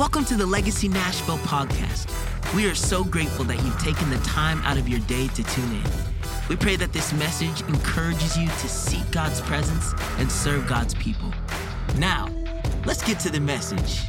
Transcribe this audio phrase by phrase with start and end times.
[0.00, 2.08] Welcome to the Legacy Nashville podcast.
[2.56, 5.72] We are so grateful that you've taken the time out of your day to tune
[5.74, 5.82] in.
[6.48, 11.30] We pray that this message encourages you to seek God's presence and serve God's people.
[11.98, 12.30] Now,
[12.86, 14.00] let's get to the message.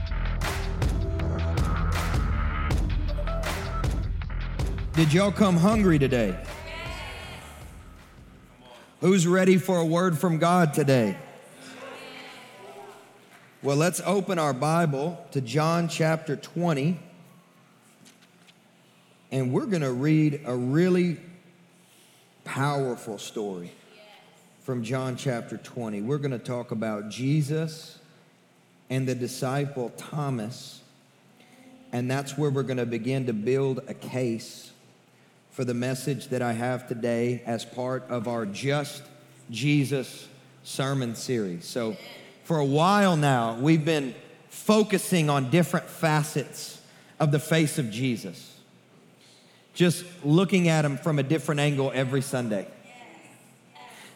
[4.93, 6.41] Did y'all come hungry today?
[9.01, 11.17] Who's ready for a word from God today?
[13.63, 16.97] Well, let's open our Bible to John chapter 20.
[19.31, 21.19] And we're going to read a really
[22.43, 23.71] powerful story
[24.61, 26.01] from John chapter 20.
[26.01, 27.99] We're going to talk about Jesus
[28.89, 30.81] and the disciple Thomas.
[31.91, 34.71] And that's where we're going to begin to build a case
[35.51, 39.03] for the message that I have today as part of our Just
[39.51, 40.27] Jesus
[40.63, 41.65] sermon series.
[41.65, 41.95] So,
[42.51, 44.13] for a while now, we've been
[44.49, 46.81] focusing on different facets
[47.17, 48.59] of the face of Jesus,
[49.73, 52.67] just looking at him from a different angle every Sunday.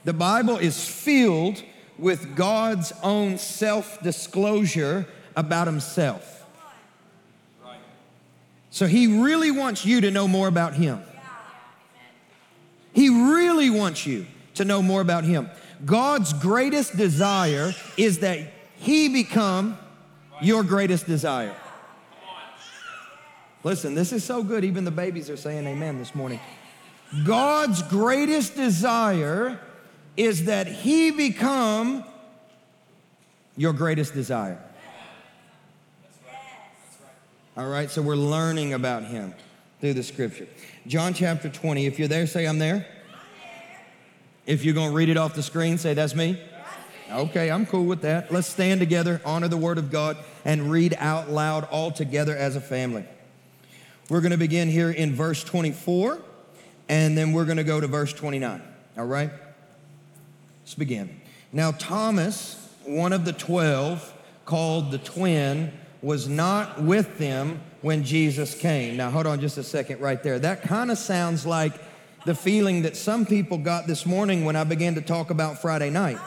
[0.04, 1.64] The Bible is filled
[1.98, 5.08] with God's own self disclosure
[5.38, 6.46] about himself.
[8.70, 11.02] So he really wants you to know more about him.
[12.92, 15.50] He really wants you to know more about him.
[15.86, 19.78] God's greatest desire is that He become
[20.42, 21.56] your greatest desire.
[23.64, 24.64] Listen, this is so good.
[24.64, 26.40] Even the babies are saying amen this morning.
[27.26, 29.60] God's greatest desire
[30.18, 32.04] is that He become
[33.58, 34.62] your greatest desire.
[37.58, 39.34] All right, so we're learning about Him
[39.80, 40.48] through the scripture.
[40.88, 41.86] John chapter 20.
[41.86, 42.86] If you're there, say, I'm there.
[44.46, 46.40] If you're going to read it off the screen, say, That's me.
[47.12, 48.32] Okay, I'm cool with that.
[48.32, 52.56] Let's stand together, honor the Word of God, and read out loud all together as
[52.56, 53.06] a family.
[54.10, 56.20] We're going to begin here in verse 24,
[56.90, 58.62] and then we're going to go to verse 29.
[58.98, 59.32] All right?
[60.64, 61.22] Let's begin.
[61.54, 64.14] Now, Thomas, one of the twelve,
[64.46, 68.98] called the twin, was not with them when Jesus came.
[68.98, 70.40] Now, hold on just a second right there.
[70.40, 71.74] That kind of sounds like
[72.26, 75.90] the feeling that some people got this morning when I began to talk about Friday
[75.90, 76.18] night.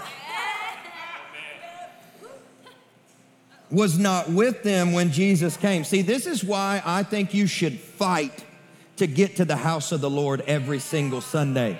[3.70, 5.84] Was not with them when Jesus came.
[5.84, 8.44] See, this is why I think you should fight
[8.96, 11.78] to get to the house of the Lord every single Sunday.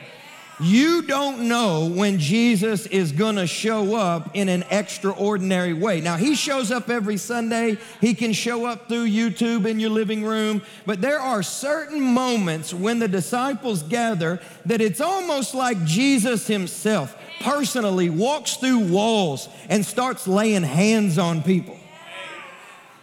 [0.60, 6.00] You don't know when Jesus is gonna show up in an extraordinary way.
[6.00, 7.78] Now, He shows up every Sunday.
[8.00, 10.62] He can show up through YouTube in your living room.
[10.84, 17.16] But there are certain moments when the disciples gather that it's almost like Jesus Himself
[17.40, 21.78] personally walks through walls and starts laying hands on people.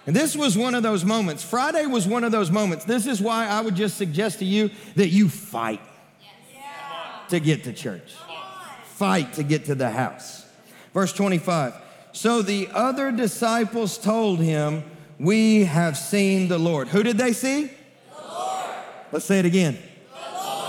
[0.06, 1.42] And this was one of those moments.
[1.42, 2.84] Friday was one of those moments.
[2.84, 5.80] This is why I would just suggest to you that you fight
[7.30, 8.14] to get to church,
[8.84, 10.46] fight to get to the house.
[10.94, 11.74] Verse 25.
[12.14, 14.84] So the other disciples told him,
[15.20, 16.88] We have seen the Lord.
[16.88, 17.66] Who did they see?
[17.66, 18.76] The.
[19.12, 19.78] Let's say it again.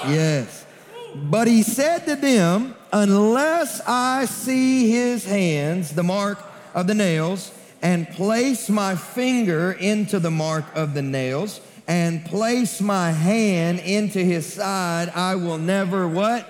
[0.08, 0.66] Yes.
[1.14, 6.38] But he said to them, Unless I see his hands, the mark
[6.74, 7.52] of the nails,
[7.82, 14.18] and place my finger into the mark of the nails, and place my hand into
[14.18, 16.48] his side, I will never what?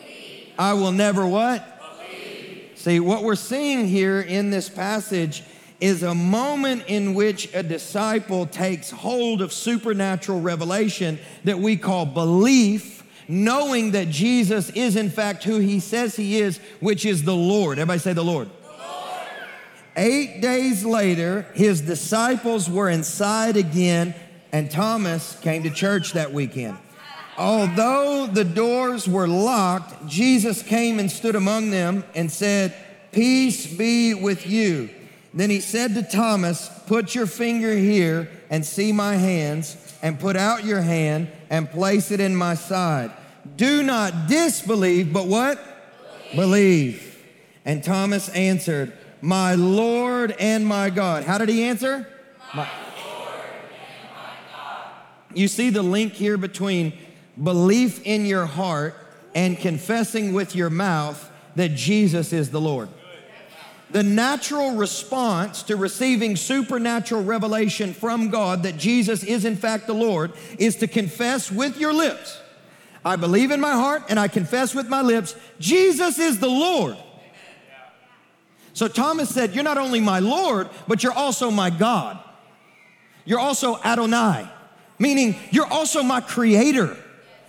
[0.00, 0.52] Believe.
[0.58, 1.80] I will never what?
[1.80, 2.72] Believe.
[2.76, 5.42] See, what we're seeing here in this passage
[5.80, 12.06] is a moment in which a disciple takes hold of supernatural revelation that we call
[12.06, 17.34] belief, knowing that Jesus is in fact who he says he is, which is the
[17.34, 17.78] Lord.
[17.78, 18.50] Everybody say the Lord.
[19.96, 24.14] Eight days later, his disciples were inside again
[24.52, 26.78] and Thomas came to church that weekend.
[27.36, 32.74] Although the doors were locked, Jesus came and stood among them and said,
[33.12, 34.90] Peace be with you.
[35.32, 40.36] Then he said to Thomas, Put your finger here and see my hands, and put
[40.36, 43.12] out your hand and place it in my side.
[43.56, 45.58] Do not disbelieve, but what?
[46.34, 46.36] Believe.
[46.36, 47.24] Believe.
[47.64, 51.24] And Thomas answered, My Lord and my God.
[51.24, 52.08] How did he answer?
[52.54, 52.87] My my-
[55.34, 56.92] you see the link here between
[57.42, 58.94] belief in your heart
[59.34, 62.88] and confessing with your mouth that Jesus is the Lord.
[63.90, 69.94] The natural response to receiving supernatural revelation from God that Jesus is in fact the
[69.94, 72.38] Lord is to confess with your lips.
[73.04, 76.96] I believe in my heart and I confess with my lips, Jesus is the Lord.
[78.74, 82.18] So Thomas said, You're not only my Lord, but you're also my God.
[83.24, 84.48] You're also Adonai,
[84.98, 86.96] meaning you're also my creator.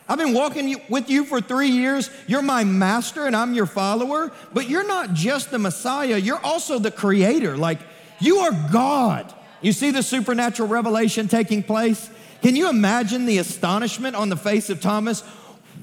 [0.08, 2.10] I've been walking with you for three years.
[2.26, 6.80] You're my master and I'm your follower, but you're not just the Messiah, you're also
[6.80, 7.56] the creator.
[7.56, 7.80] Like,
[8.20, 9.32] you are God.
[9.62, 12.10] You see the supernatural revelation taking place?
[12.42, 15.22] Can you imagine the astonishment on the face of Thomas?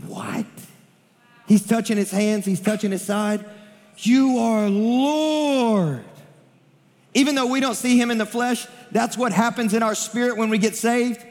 [0.06, 0.46] What?
[1.46, 3.44] He's touching his hands, he's touching his side.
[3.98, 6.04] You are Lord.
[7.14, 10.36] Even though we don't see him in the flesh, that's what happens in our spirit
[10.36, 11.24] when we get saved.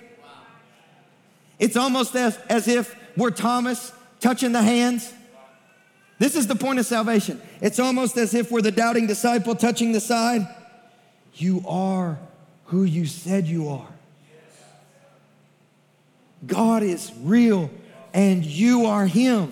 [1.60, 5.12] It's almost as, as if we're Thomas touching the hands.
[6.18, 7.42] This is the point of salvation.
[7.62, 10.48] It's almost as if we're the doubting disciple touching the side.
[11.34, 12.18] You are
[12.66, 13.88] who you said you are.
[16.46, 17.70] God is real
[18.14, 19.52] and you are Him.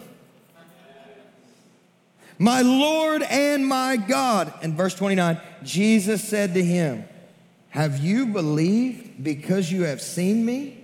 [2.40, 4.54] My Lord and my God.
[4.62, 7.06] And verse 29, Jesus said to him,
[7.70, 10.83] Have you believed because you have seen me?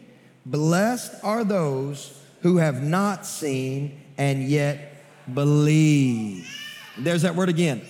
[0.50, 6.50] Blessed are those who have not seen and yet believe.
[6.98, 7.82] There's that word again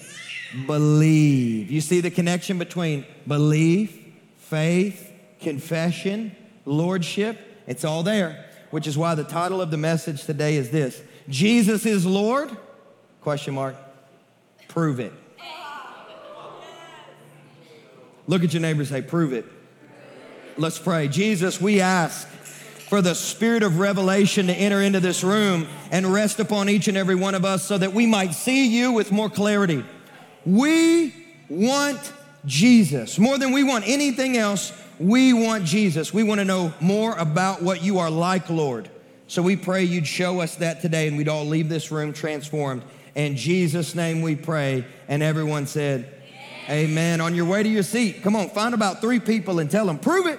[0.68, 1.72] believe.
[1.72, 3.98] You see the connection between belief,
[4.38, 5.10] faith,
[5.40, 6.36] confession,
[6.66, 7.38] lordship?
[7.66, 11.86] It's all there, which is why the title of the message today is this Jesus
[11.86, 12.50] is Lord?
[13.22, 13.76] Question mark.
[14.68, 15.14] Prove it.
[18.28, 19.46] Look at your neighbor say, prove it.
[20.60, 21.08] Let's pray.
[21.08, 26.42] Jesus, we ask for the spirit of revelation to enter into this room and rest
[26.42, 29.30] upon each and every one of us so that we might see you with more
[29.30, 29.86] clarity.
[30.46, 31.16] We
[31.48, 32.12] want
[32.46, 33.18] Jesus.
[33.18, 36.14] More than we want anything else, we want Jesus.
[36.14, 38.90] We want to know more about what you are like, Lord.
[39.28, 42.84] So we pray you'd show us that today and we'd all leave this room transformed.
[43.16, 44.84] In Jesus' name we pray.
[45.08, 46.14] And everyone said,
[46.66, 46.90] Amen.
[46.90, 47.22] Amen.
[47.22, 49.98] On your way to your seat, come on, find about three people and tell them,
[49.98, 50.38] prove it.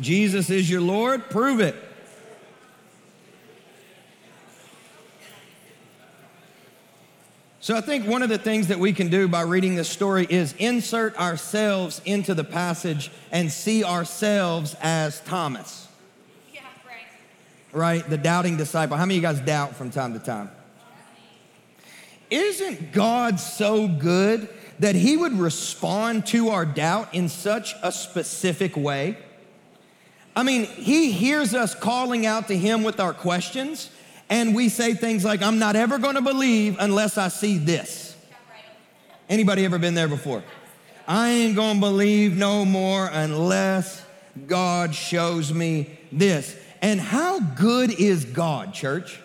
[0.00, 1.74] Jesus is your Lord, prove it.
[7.62, 10.26] So I think one of the things that we can do by reading this story
[10.28, 15.86] is insert ourselves into the passage and see ourselves as Thomas.
[16.54, 18.00] Yeah, right.
[18.00, 18.08] Right?
[18.08, 18.96] The doubting disciple.
[18.96, 20.50] How many of you guys doubt from time to time?
[22.30, 24.48] Isn't God so good
[24.78, 29.18] that He would respond to our doubt in such a specific way?
[30.34, 33.90] I mean, He hears us calling out to Him with our questions
[34.30, 38.16] and we say things like, I'm not ever gonna believe unless I see this.
[39.28, 40.44] Anybody ever been there before?
[41.06, 44.04] I ain't gonna believe no more unless
[44.46, 46.56] God shows me this.
[46.80, 49.20] And how good is God, church?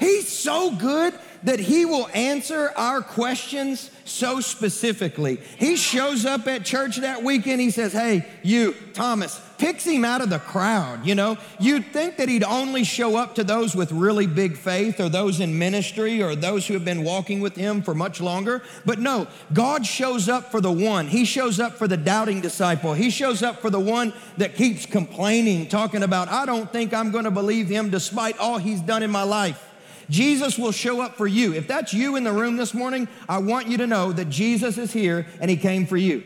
[0.00, 5.38] He's so good that He will answer our questions so specifically.
[5.58, 7.60] He shows up at church that weekend.
[7.60, 11.06] He says, Hey, you, Thomas, picks him out of the crowd.
[11.06, 15.00] You know, you'd think that he'd only show up to those with really big faith
[15.00, 18.62] or those in ministry or those who have been walking with him for much longer.
[18.84, 21.06] But no, God shows up for the one.
[21.06, 22.94] He shows up for the doubting disciple.
[22.94, 27.10] He shows up for the one that keeps complaining, talking about, I don't think I'm
[27.10, 29.71] going to believe him despite all he's done in my life.
[30.12, 31.54] Jesus will show up for you.
[31.54, 34.78] If that's you in the room this morning, I want you to know that Jesus
[34.78, 36.22] is here and he came for you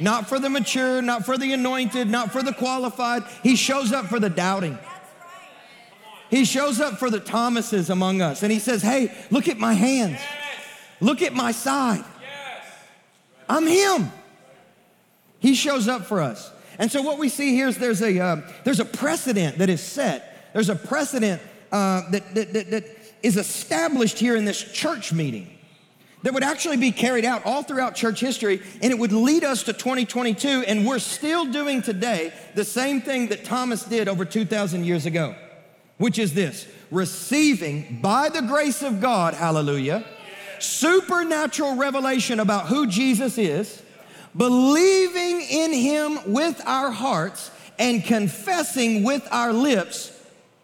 [0.00, 3.22] not for the mature, not for the anointed, not for the qualified.
[3.42, 4.78] He shows up for the doubting.
[6.30, 9.74] He shows up for the Thomases among us and he says, Hey, look at my
[9.74, 10.20] hands.
[11.00, 12.04] Look at my side.
[13.48, 14.12] I'm him.
[15.38, 16.50] He shows up for us.
[16.78, 19.82] And so what we see here is there's a, uh, there's a precedent that is
[19.82, 20.52] set.
[20.52, 25.48] There's a precedent uh, that, that, that, that is established here in this church meeting
[26.22, 29.62] that would actually be carried out all throughout church history, and it would lead us
[29.64, 30.48] to 2022.
[30.66, 35.34] And we're still doing today the same thing that Thomas did over 2,000 years ago,
[35.98, 40.04] which is this receiving by the grace of God, hallelujah,
[40.58, 43.82] supernatural revelation about who Jesus is,
[44.36, 50.12] believing in him with our hearts, and confessing with our lips,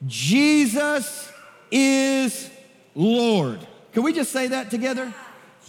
[0.06, 1.32] Jesus
[1.70, 2.50] is
[2.94, 3.58] Lord.
[3.92, 5.12] Can we just say that together?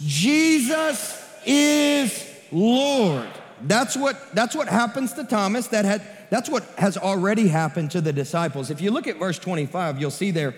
[0.00, 3.28] Jesus is Lord.
[3.62, 5.68] That's what, that's what happens to Thomas.
[5.68, 8.70] That had, that's what has already happened to the disciples.
[8.70, 10.54] If you look at verse 25, you'll see there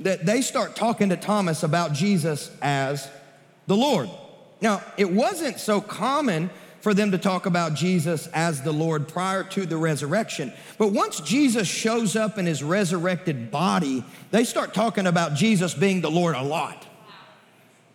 [0.00, 3.08] that they start talking to Thomas about Jesus as
[3.66, 4.10] the Lord.
[4.60, 6.50] Now, it wasn't so common
[6.84, 10.52] for them to talk about Jesus as the Lord prior to the resurrection.
[10.76, 16.02] But once Jesus shows up in his resurrected body, they start talking about Jesus being
[16.02, 16.86] the Lord a lot.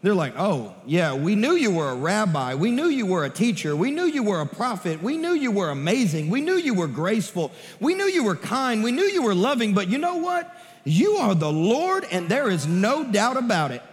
[0.01, 2.55] They're like, oh, yeah, we knew you were a rabbi.
[2.55, 3.75] We knew you were a teacher.
[3.75, 5.03] We knew you were a prophet.
[5.03, 6.31] We knew you were amazing.
[6.31, 7.51] We knew you were graceful.
[7.79, 8.83] We knew you were kind.
[8.83, 9.75] We knew you were loving.
[9.75, 10.51] But you know what?
[10.83, 13.83] You are the Lord, and there is no doubt about it.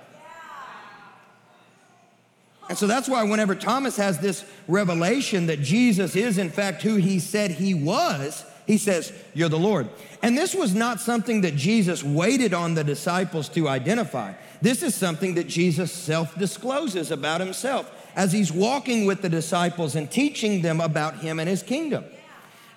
[2.69, 6.97] And so that's why whenever Thomas has this revelation that Jesus is, in fact, who
[6.97, 9.89] he said he was, he says, You're the Lord.
[10.23, 14.35] And this was not something that Jesus waited on the disciples to identify.
[14.61, 19.95] This is something that Jesus self discloses about himself as he's walking with the disciples
[19.95, 22.05] and teaching them about him and his kingdom.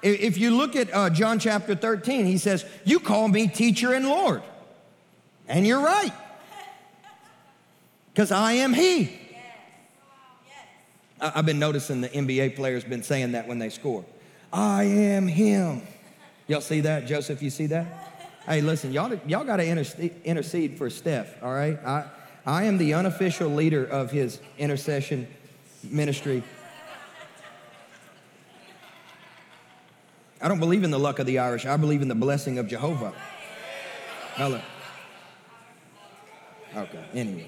[0.01, 4.08] If you look at uh, John chapter 13, he says, You call me teacher and
[4.08, 4.43] Lord.
[5.48, 6.13] And you're right,
[8.13, 9.28] because I am he.
[11.21, 14.05] I've been noticing the NBA players been saying that when they score.
[14.51, 15.81] I am him.
[16.47, 17.05] Y'all see that?
[17.05, 18.09] Joseph, you see that?
[18.45, 21.77] Hey, listen, y'all, y'all got to intercede, for Steph, all right?
[21.85, 22.05] I,
[22.45, 25.27] I am the unofficial leader of his intercession
[25.83, 26.41] ministry.
[30.41, 31.65] I don't believe in the luck of the Irish.
[31.65, 33.13] I believe in the blessing of Jehovah.
[34.35, 34.61] Hello.
[36.75, 37.45] Okay, anyways.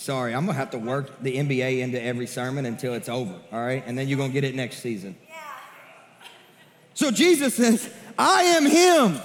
[0.00, 3.60] Sorry, I'm gonna have to work the NBA into every sermon until it's over, all
[3.60, 3.84] right?
[3.86, 5.14] And then you're gonna get it next season.
[6.94, 9.20] So Jesus says, I am Him.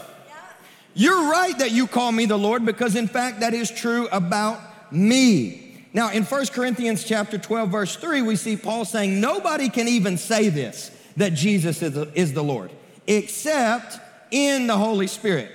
[0.94, 4.60] You're right that you call me the Lord because, in fact, that is true about
[4.92, 5.86] me.
[5.94, 10.18] Now, in 1 Corinthians chapter 12, verse 3, we see Paul saying, Nobody can even
[10.18, 12.70] say this, that Jesus is the, is the Lord,
[13.08, 13.98] except
[14.30, 15.50] in the Holy Spirit.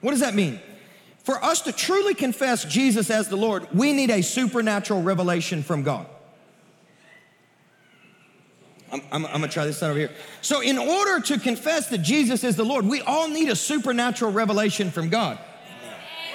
[0.00, 0.58] What does that mean?
[1.24, 5.82] For us to truly confess Jesus as the Lord, we need a supernatural revelation from
[5.82, 6.06] God.
[8.92, 10.10] I'm, I'm, I'm, gonna try this out over here.
[10.42, 14.32] So, in order to confess that Jesus is the Lord, we all need a supernatural
[14.32, 15.38] revelation from God.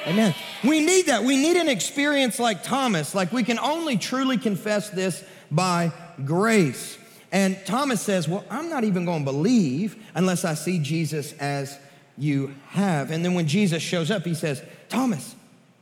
[0.08, 0.34] Amen.
[0.64, 1.24] We need that.
[1.24, 3.14] We need an experience like Thomas.
[3.14, 5.92] Like we can only truly confess this by
[6.26, 6.98] grace.
[7.32, 11.78] And Thomas says, Well, I'm not even gonna believe unless I see Jesus as
[12.18, 13.12] you have.
[13.12, 15.36] And then when Jesus shows up, he says, Thomas,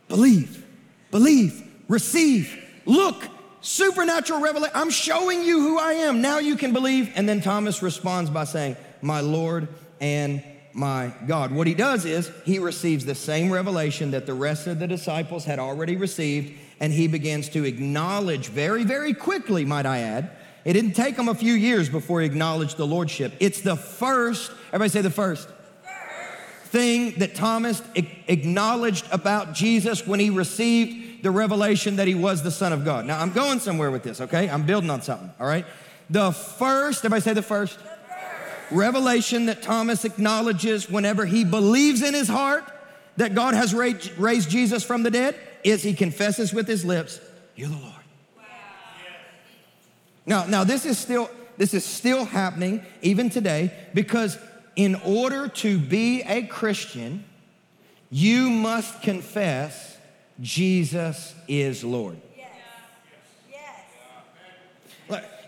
[0.08, 0.66] believe,
[1.12, 3.28] believe, receive, look,
[3.62, 4.76] supernatural revelation.
[4.76, 6.22] I'm showing you who I am.
[6.22, 7.12] Now you can believe.
[7.16, 9.68] And then Thomas responds by saying, My Lord
[10.00, 11.52] and my God.
[11.52, 15.44] What he does is he receives the same revelation that the rest of the disciples
[15.44, 20.30] had already received, and he begins to acknowledge very, very quickly, might I add.
[20.66, 23.34] It didn't take him a few years before he acknowledged the Lordship.
[23.40, 25.50] It's the first, everybody say the first
[26.68, 32.52] thing that Thomas acknowledged about Jesus when he received the revelation that he was the
[32.52, 33.06] Son of God.
[33.06, 34.50] Now, I'm going somewhere with this, okay?
[34.50, 35.66] I'm building on something, all right?
[36.10, 38.72] The first, everybody say the first, the first.
[38.72, 42.64] revelation that Thomas acknowledges whenever he believes in his heart
[43.18, 47.20] that God has raised, Jesus from the dead is he confesses with his lips,
[47.56, 47.94] You're the Lord.
[48.38, 48.44] Wow.
[50.26, 54.38] Now, now this is still this is still happening even today because
[54.78, 57.26] in order to be a Christian,
[58.10, 59.98] you must confess
[60.40, 62.22] Jesus is Lord.
[62.38, 62.48] Yes.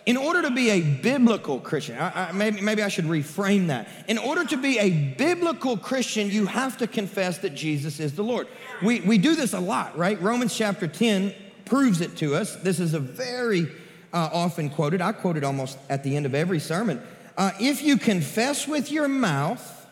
[0.07, 3.88] In order to be a biblical Christian, I, I, maybe, maybe I should reframe that.
[4.07, 8.24] In order to be a biblical Christian, you have to confess that Jesus is the
[8.24, 8.48] Lord.
[8.81, 10.19] We, we do this a lot, right?
[10.19, 12.55] Romans chapter 10 proves it to us.
[12.55, 13.67] This is a very
[14.12, 17.03] uh, often quoted, I quote it almost at the end of every sermon
[17.39, 19.88] uh, if you confess with your mouth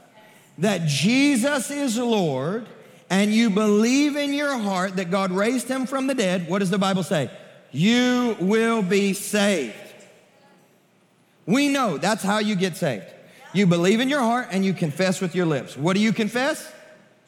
[0.58, 2.68] that Jesus is Lord
[3.10, 6.70] and you believe in your heart that God raised him from the dead, what does
[6.70, 7.32] the Bible say?
[7.72, 9.76] You will be saved.
[11.46, 13.06] We know that's how you get saved.
[13.54, 15.78] You believe in your heart and you confess with your lips.
[15.78, 16.70] What do you confess?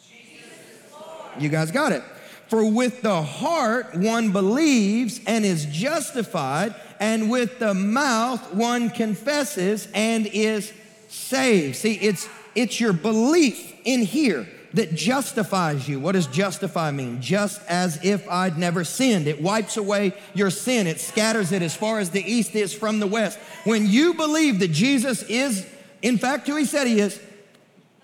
[0.05, 1.41] Jesus is Lord.
[1.41, 2.03] You guys got it.
[2.49, 9.87] For with the heart one believes and is justified, and with the mouth one confesses
[9.93, 10.73] and is
[11.07, 11.77] saved.
[11.77, 15.99] See, it's it's your belief in here that justifies you.
[15.99, 17.21] What does justify mean?
[17.21, 19.27] Just as if I'd never sinned.
[19.27, 20.85] It wipes away your sin.
[20.85, 23.39] It scatters it as far as the east is from the west.
[23.63, 25.67] When you believe that Jesus is
[26.01, 27.19] in fact who he said he is,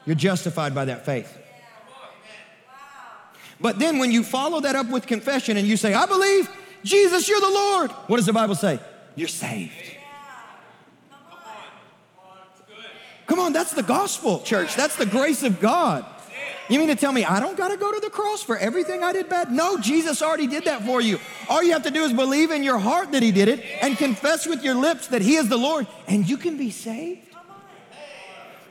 [0.06, 1.38] you're justified by that faith.
[3.60, 6.50] But then when you follow that up with confession and you say, I believe
[6.86, 8.80] Jesus, you're the Lord, what does the Bible say?
[9.16, 9.74] You're saved.
[13.26, 14.76] Come on, that's the gospel, church.
[14.76, 16.06] That's the grace of God.
[16.70, 19.04] You mean to tell me I don't got to go to the cross for everything
[19.04, 19.52] I did bad?
[19.52, 21.20] No, Jesus already did that for you.
[21.50, 23.98] All you have to do is believe in your heart that He did it and
[23.98, 27.22] confess with your lips that He is the Lord, and you can be saved.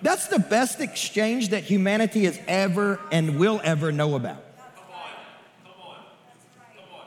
[0.02, 4.43] That's the best exchange that humanity has ever and will ever know about.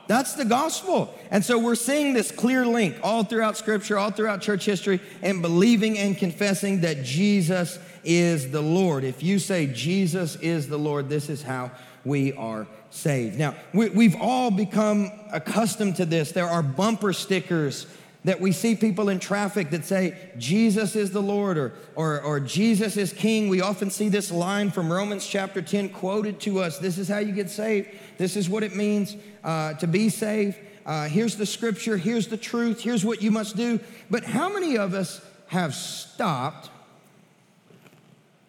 [0.07, 1.13] That's the gospel.
[1.31, 5.41] And so we're seeing this clear link all throughout scripture, all throughout church history, and
[5.41, 9.03] believing and confessing that Jesus is the Lord.
[9.03, 11.71] If you say Jesus is the Lord, this is how
[12.05, 13.37] we are saved.
[13.37, 16.31] Now, we, have all become accustomed to this.
[16.31, 17.85] There are bumper stickers
[18.23, 22.39] that we see people in traffic that say, Jesus is the Lord or, or, or
[22.39, 23.47] Jesus is King.
[23.47, 26.77] We often see this line from Romans chapter 10 quoted to us.
[26.77, 27.89] This is how you get saved.
[28.17, 30.57] This is what it means uh, to be saved.
[30.85, 31.97] Uh, here's the scripture.
[31.97, 32.81] Here's the truth.
[32.81, 33.79] Here's what you must do.
[34.09, 36.69] But how many of us have stopped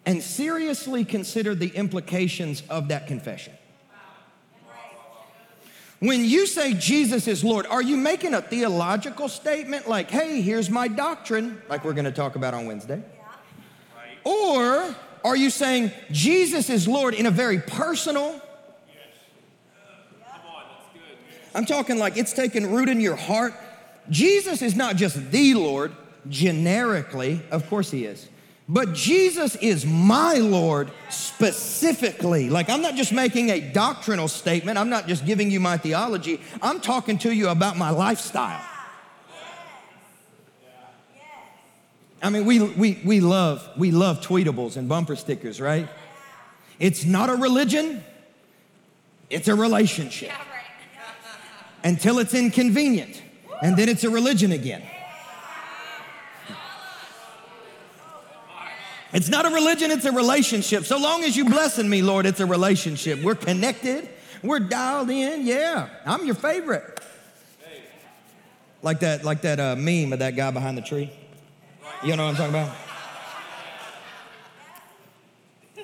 [0.05, 3.53] and seriously considered the implications of that confession?
[5.99, 10.69] When you say Jesus is Lord, are you making a theological statement like, hey, here's
[10.69, 13.03] my doctrine, like we're gonna talk about on Wednesday?
[14.23, 14.95] Or
[15.25, 18.41] are you saying Jesus is Lord in a very personal,
[21.53, 23.53] I'm talking like it's taken root in your heart.
[24.09, 25.91] Jesus is not just the Lord,
[26.27, 28.27] generically, of course he is.
[28.67, 32.51] But Jesus is my Lord specifically.
[32.51, 36.39] Like, I'm not just making a doctrinal statement, I'm not just giving you my theology,
[36.61, 38.63] I'm talking to you about my lifestyle.
[42.21, 45.87] I mean, we, we, we, love, we love tweetables and bumper stickers, right?
[46.77, 48.03] It's not a religion,
[49.29, 50.31] it's a relationship
[51.83, 53.21] until it's inconvenient,
[53.61, 54.83] and then it's a religion again.
[59.11, 60.85] It's not a religion, it's a relationship.
[60.85, 63.23] So long as you blessing me, Lord, it's a relationship.
[63.23, 64.07] We're connected,
[64.43, 65.47] we're dialed in.
[65.47, 66.99] Yeah, I'm your favorite.
[68.81, 71.11] Like that, like that uh, meme of that guy behind the tree.
[72.03, 72.88] You know what I'm talking about?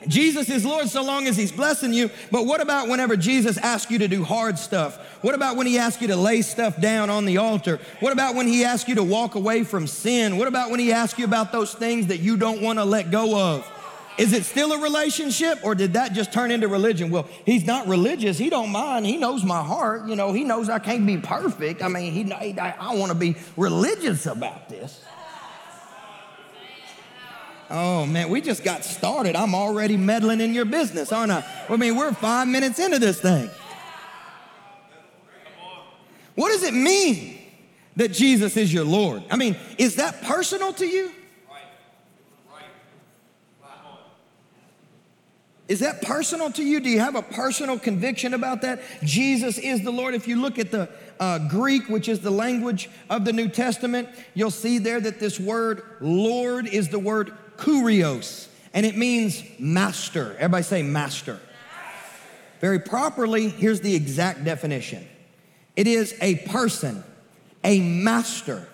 [0.07, 2.09] Jesus is Lord so long as He's blessing you.
[2.31, 4.97] But what about whenever Jesus asks you to do hard stuff?
[5.21, 7.79] What about when He asks you to lay stuff down on the altar?
[7.99, 10.37] What about when He asks you to walk away from sin?
[10.37, 13.11] What about when He asks you about those things that you don't want to let
[13.11, 13.71] go of?
[14.17, 17.09] Is it still a relationship or did that just turn into religion?
[17.09, 18.37] Well, he's not religious.
[18.37, 19.05] He don't mind.
[19.05, 20.07] He knows my heart.
[20.07, 21.83] You know, he knows I can't be perfect.
[21.83, 25.03] I mean, he, I, I want to be religious about this.
[27.69, 29.35] Oh man, we just got started.
[29.35, 31.43] I'm already meddling in your business, aren't I?
[31.67, 33.49] I mean, we're five minutes into this thing.
[36.35, 37.39] What does it mean
[37.95, 39.23] that Jesus is your Lord?
[39.31, 41.11] I mean, is that personal to you?
[45.67, 46.79] Is that personal to you?
[46.79, 48.81] Do you have a personal conviction about that?
[49.03, 50.13] Jesus is the Lord.
[50.13, 54.09] If you look at the uh, Greek, which is the language of the New Testament,
[54.35, 60.35] you'll see there that this word Lord is the word kurios, and it means master.
[60.37, 61.39] Everybody say master.
[62.61, 65.07] Very properly, here's the exact definition
[65.75, 67.03] it is a person,
[67.63, 68.67] a master,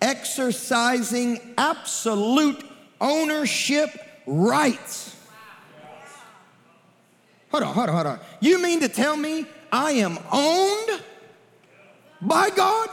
[0.00, 2.64] exercising absolute
[3.00, 3.90] ownership
[4.26, 5.16] rights.
[7.50, 8.20] Hold on, hold on, hold on.
[8.40, 11.02] You mean to tell me I am owned
[12.20, 12.90] by God?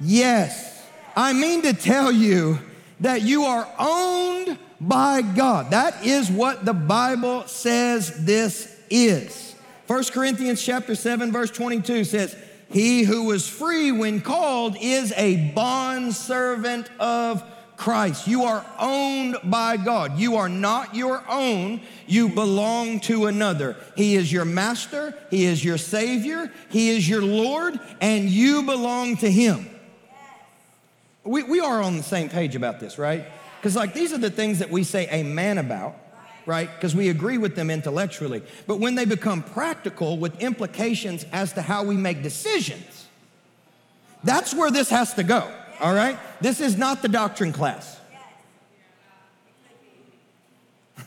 [0.00, 0.84] Yes.
[1.14, 2.58] I mean to tell you
[3.00, 5.70] that you are owned by God.
[5.70, 9.54] That is what the Bible says this is.
[9.86, 12.36] 1 Corinthians chapter 7 verse 22 says,
[12.70, 17.42] "He who was free when called is a bond servant of
[17.82, 18.28] Christ.
[18.28, 20.16] You are owned by God.
[20.16, 21.80] You are not your own.
[22.06, 23.76] You belong to another.
[23.96, 29.16] He is your master, He is your Savior, He is your Lord, and you belong
[29.16, 29.68] to Him.
[31.24, 33.24] We, we are on the same page about this, right?
[33.62, 35.96] Because, like, these are the things that we say amen about,
[36.46, 36.68] right?
[36.74, 38.42] Because we agree with them intellectually.
[38.66, 43.06] But when they become practical with implications as to how we make decisions,
[44.24, 45.48] that's where this has to go,
[45.78, 46.18] all right?
[46.40, 48.00] This is not the doctrine class.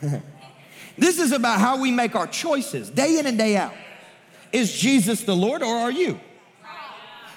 [0.96, 3.74] this is about how we make our choices day in and day out.
[4.50, 6.18] Is Jesus the Lord or are you?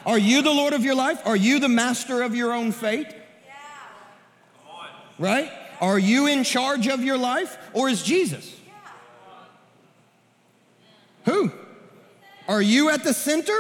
[0.06, 1.22] Are you the Lord of your life?
[1.26, 3.19] Are you the master of your own fate?
[5.20, 5.52] Right?
[5.82, 8.56] Are you in charge of your life or is Jesus?
[11.26, 11.52] Who?
[12.48, 13.58] Are you at the center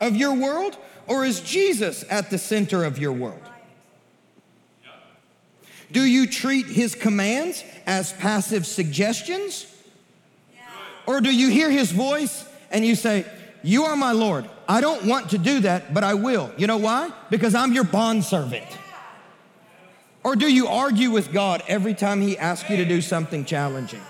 [0.00, 3.40] of your world or is Jesus at the center of your world?
[5.92, 9.66] Do you treat his commands as passive suggestions?
[11.06, 13.26] Or do you hear his voice and you say,
[13.62, 14.48] You are my Lord.
[14.68, 16.50] I don't want to do that, but I will.
[16.56, 17.10] You know why?
[17.30, 18.66] Because I'm your bondservant.
[20.24, 24.02] Or do you argue with God every time He asks you to do something challenging?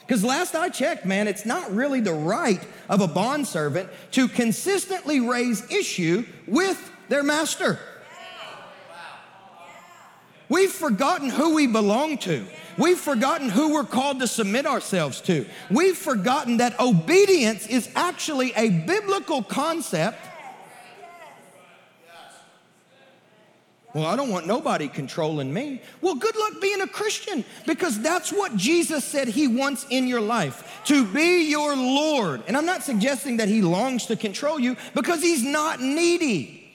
[0.00, 5.20] Because last I checked, man, it's not really the right of a bondservant to consistently
[5.20, 7.78] raise issue with their master.
[10.48, 12.46] We've forgotten who we belong to.
[12.78, 15.44] We've forgotten who we're called to submit ourselves to.
[15.70, 20.18] We've forgotten that obedience is actually a biblical concept
[23.94, 25.80] Well, I don't want nobody controlling me.
[26.02, 30.20] Well, good luck being a Christian because that's what Jesus said he wants in your
[30.20, 32.42] life to be your Lord.
[32.46, 36.70] And I'm not suggesting that he longs to control you because he's not needy.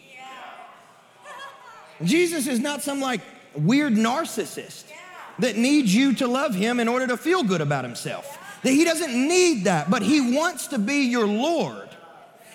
[2.03, 3.21] Jesus is not some like
[3.55, 4.85] weird narcissist
[5.37, 8.39] that needs you to love him in order to feel good about himself.
[8.63, 11.82] That he doesn't need that, but he wants to be your Lord.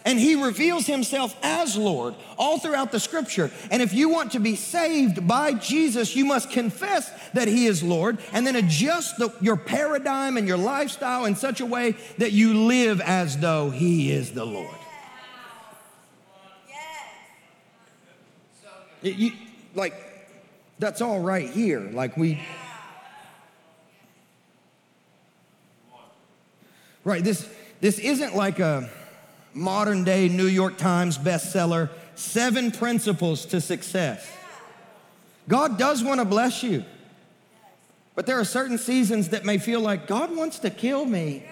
[0.04, 3.50] And he reveals himself as Lord all throughout the scripture.
[3.70, 7.82] And if you want to be saved by Jesus, you must confess that he is
[7.82, 12.32] Lord and then adjust the, your paradigm and your lifestyle in such a way that
[12.32, 14.74] you live as though he is the Lord.
[19.02, 19.32] It, you,
[19.74, 19.94] like,
[20.78, 21.80] that's all right here.
[21.80, 22.40] Like, we.
[27.04, 27.48] Right, this,
[27.80, 28.90] this isn't like a
[29.58, 34.30] modern day New York Times bestseller, Seven Principles to Success.
[35.48, 36.84] God does want to bless you,
[38.14, 41.44] but there are certain seasons that may feel like God wants to kill me.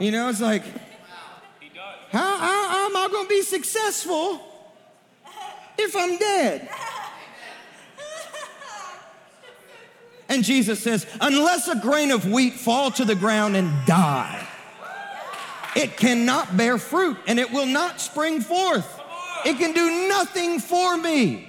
[0.00, 0.62] You know, it's like,
[2.10, 4.40] how, how, how am I going to be successful
[5.76, 6.68] if I'm dead?
[10.30, 14.47] And Jesus says, unless a grain of wheat fall to the ground and die,
[15.76, 19.00] it cannot bear fruit and it will not spring forth.
[19.44, 21.48] It can do nothing for me.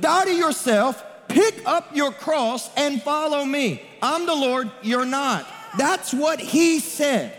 [0.00, 3.82] Die to yourself, pick up your cross, and follow me.
[4.02, 5.46] I'm the Lord, you're not.
[5.78, 7.36] That's what he said.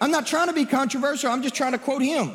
[0.00, 2.32] I'm not trying to be controversial, I'm just trying to quote him.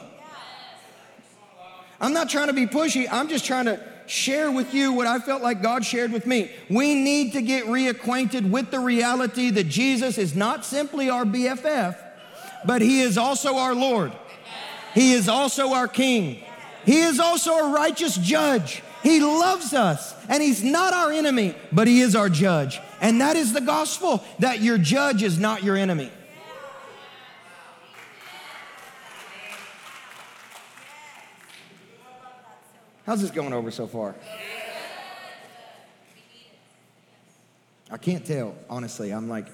[2.02, 5.20] I'm not trying to be pushy, I'm just trying to share with you what I
[5.20, 6.52] felt like God shared with me.
[6.70, 11.96] We need to get reacquainted with the reality that Jesus is not simply our BFF,
[12.66, 14.12] but He is also our Lord.
[14.96, 16.44] He is also our King.
[16.86, 18.82] He is also a righteous judge.
[19.04, 22.82] He loves us and He's not our enemy, but He is our judge.
[23.02, 26.12] And that is the gospel that your judge is not your enemy.
[33.10, 34.14] How's this going over so far?
[37.90, 39.10] I can't tell, honestly.
[39.10, 39.48] I'm like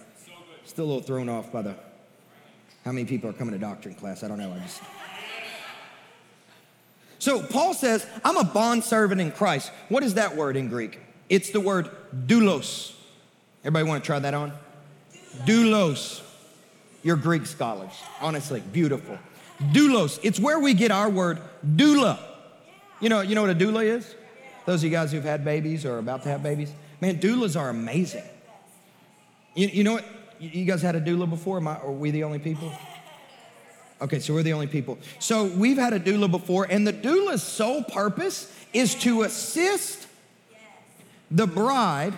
[0.66, 1.74] still a little thrown off by the
[2.84, 4.26] how many people are coming to doctrine class.
[4.26, 4.52] I don't know.
[4.52, 4.82] I just
[7.18, 9.72] so Paul says, I'm a bond servant in Christ.
[9.88, 11.00] What is that word in Greek?
[11.30, 12.94] It's the word doulos.
[13.62, 14.52] Everybody want to try that on?
[15.46, 16.22] Doulos.
[17.04, 17.94] You're Greek scholars.
[18.20, 19.18] Honestly, beautiful.
[19.72, 20.20] Doulos.
[20.24, 22.20] It's where we get our word doula.
[23.00, 24.16] You know, you know what a doula is?
[24.66, 26.72] Those of you guys who've had babies or about to have babies.
[27.02, 28.24] Man, doulas are amazing.
[29.54, 30.06] You, you know what?
[30.40, 31.58] You guys had a doula before?
[31.58, 32.72] Am I, are we the only people?
[34.02, 34.98] Okay, so we're the only people.
[35.20, 40.08] So we've had a doula before, and the doula's sole purpose is to assist
[41.32, 42.14] the bride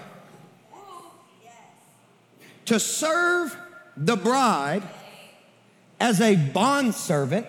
[2.68, 3.58] to serve
[3.96, 4.84] the bride
[6.00, 7.48] as a bond servant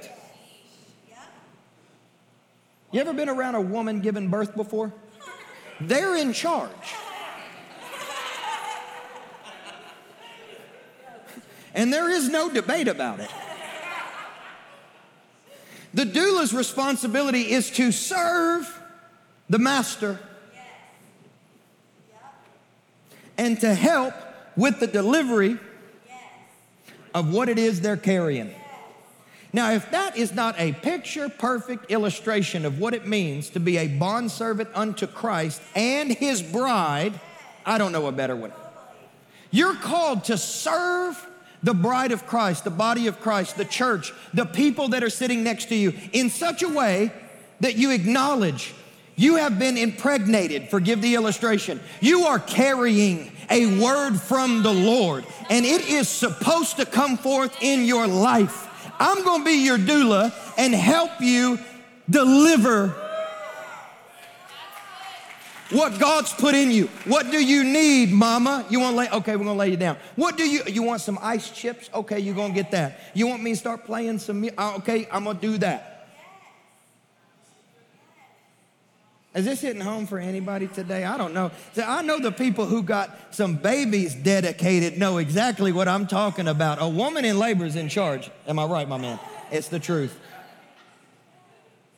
[2.92, 4.92] you ever been around a woman giving birth before?
[5.80, 6.72] They're in charge.
[11.74, 13.30] And there is no debate about it.
[15.94, 18.82] The doula's responsibility is to serve
[19.48, 20.18] the master
[23.36, 24.14] and to help
[24.56, 25.58] with the delivery
[27.14, 28.54] of what it is they're carrying.
[29.52, 33.78] Now, if that is not a picture perfect illustration of what it means to be
[33.78, 37.18] a bondservant unto Christ and his bride,
[37.64, 38.52] I don't know a better one.
[39.50, 41.26] You're called to serve
[41.62, 45.42] the bride of Christ, the body of Christ, the church, the people that are sitting
[45.42, 47.10] next to you in such a way
[47.60, 48.74] that you acknowledge
[49.16, 51.80] you have been impregnated, forgive the illustration.
[52.00, 57.56] You are carrying a word from the Lord, and it is supposed to come forth
[57.60, 58.67] in your life.
[58.98, 61.58] I'm going to be your doula and help you
[62.10, 62.94] deliver
[65.70, 66.86] what God's put in you.
[67.04, 68.64] What do you need, mama?
[68.70, 69.98] You want to lay, okay, we're going to lay you down.
[70.16, 71.90] What do you, you want some ice chips?
[71.92, 73.00] Okay, you're going to get that.
[73.14, 75.97] You want me to start playing some, uh, okay, I'm going to do that.
[79.38, 81.04] Is this hitting home for anybody today?
[81.04, 81.52] I don't know.
[81.76, 86.82] I know the people who got some babies dedicated know exactly what I'm talking about.
[86.82, 88.32] A woman in labor is in charge.
[88.48, 89.20] Am I right, my man?
[89.52, 90.18] It's the truth.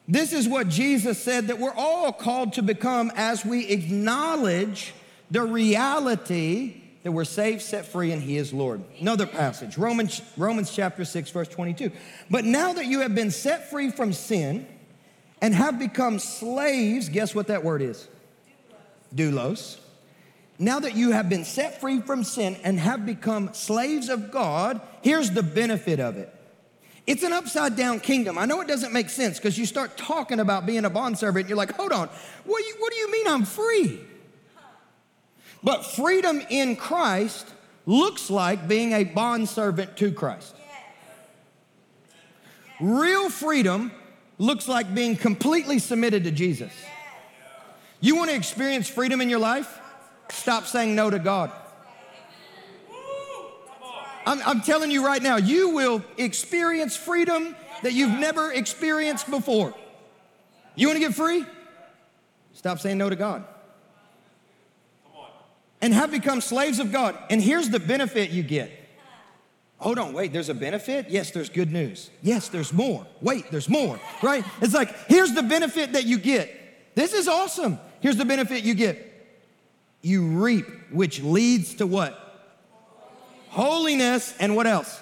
[0.06, 4.92] This is what Jesus said that we're all called to become as we acknowledge
[5.30, 8.84] the reality that we're saved, set free, and He is Lord.
[9.00, 11.90] Another passage, Romans, Romans chapter 6, verse 22.
[12.28, 14.66] But now that you have been set free from sin
[15.40, 18.08] and have become slaves, guess what that word is?
[19.14, 19.78] Doulos.
[20.58, 24.80] Now that you have been set free from sin and have become slaves of God,
[25.02, 26.34] here's the benefit of it
[27.06, 28.38] it's an upside down kingdom.
[28.38, 31.48] I know it doesn't make sense because you start talking about being a bondservant and
[31.48, 32.08] you're like, hold on,
[32.44, 34.00] what do, you, what do you mean I'm free?
[35.62, 37.48] But freedom in Christ
[37.84, 40.54] looks like being a bondservant to Christ.
[42.80, 43.90] Real freedom
[44.40, 46.72] looks like being completely submitted to Jesus.
[48.00, 49.78] You want to experience freedom in your life?
[50.30, 51.52] Stop saying no to God.
[54.26, 59.74] I'm, I'm telling you right now, you will experience freedom that you've never experienced before.
[60.74, 61.44] You want to get free?
[62.54, 63.44] Stop saying no to God.
[65.82, 67.18] And have become slaves of God.
[67.28, 68.70] And here's the benefit you get.
[69.80, 71.10] Hold on, wait, there's a benefit?
[71.10, 72.10] Yes, there's good news.
[72.22, 73.06] Yes, there's more.
[73.20, 74.44] Wait, there's more, right?
[74.60, 76.94] It's like, here's the benefit that you get.
[76.94, 77.78] This is awesome.
[78.00, 79.06] Here's the benefit you get.
[80.02, 82.30] You reap, which leads to what?
[83.50, 85.00] holiness, and what else?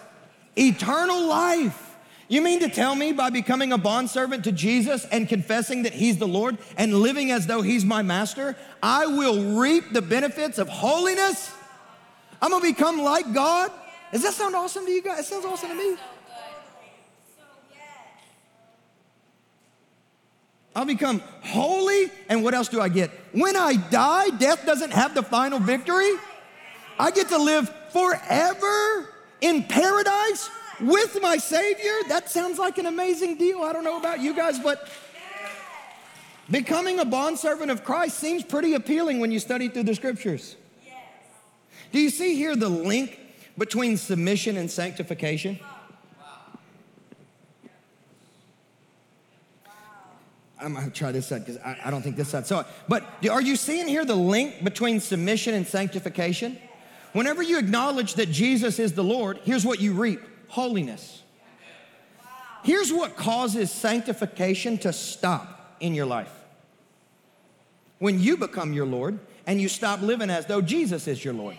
[0.56, 1.84] Eternal life.
[2.28, 6.18] You mean to tell me by becoming a bondservant to Jesus and confessing that He's
[6.18, 10.68] the Lord and living as though He's my master, I will reap the benefits of
[10.68, 11.50] holiness?
[12.42, 13.70] I'm gonna become like God?
[14.12, 15.21] Does that sound awesome to you guys?
[15.21, 15.97] It sounds awesome to me.
[20.75, 23.11] I'll become holy, and what else do I get?
[23.33, 26.12] When I die, death doesn't have the final victory.
[26.99, 30.49] I get to live forever in paradise
[30.81, 31.92] with my Savior.
[32.09, 33.62] That sounds like an amazing deal.
[33.62, 34.88] I don't know about you guys, but
[36.51, 40.55] becoming a bondservant of Christ seems pretty appealing when you study through the scriptures.
[41.90, 43.18] Do you see here the link
[43.59, 45.59] between submission and sanctification?
[50.61, 52.66] I'm gonna try this side because I, I, don't think this side saw it.
[52.88, 56.59] But are you seeing here the link between submission and sanctification?
[57.12, 61.23] Whenever you acknowledge that Jesus is the Lord, here's what you reap holiness.
[62.64, 66.33] Here's what causes sanctification to stop in your life.
[67.99, 71.57] When you become your Lord and you stop living as though Jesus is your Lord.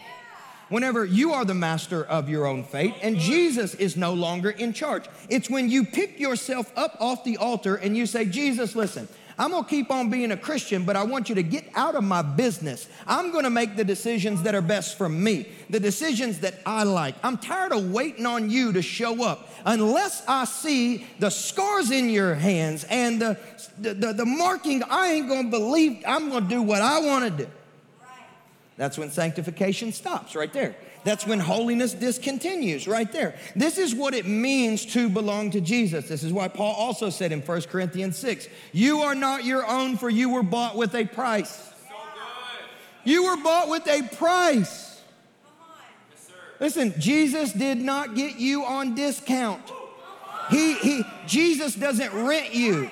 [0.69, 4.71] Whenever you are the master of your own fate and Jesus is no longer in
[4.71, 5.05] charge.
[5.27, 9.07] It's when you pick yourself up off the altar and you say, Jesus, listen,
[9.39, 12.03] I'm gonna keep on being a Christian, but I want you to get out of
[12.03, 12.89] my business.
[13.07, 17.15] I'm gonna make the decisions that are best for me, the decisions that I like.
[17.23, 19.49] I'm tired of waiting on you to show up.
[19.65, 23.37] Unless I see the scars in your hands and the,
[23.77, 27.47] the, the, the marking, I ain't gonna believe, I'm gonna do what I wanna do.
[28.79, 30.73] That's when sanctification stops right there.
[31.03, 33.35] That's when holiness discontinues right there.
[33.53, 36.07] This is what it means to belong to Jesus.
[36.07, 39.97] This is why Paul also said in 1 Corinthians 6 You are not your own,
[39.97, 41.73] for you were bought with a price.
[43.03, 45.01] You were bought with a price.
[46.61, 49.61] Listen, Jesus did not get you on discount.
[50.49, 52.89] He, he, Jesus doesn't rent you.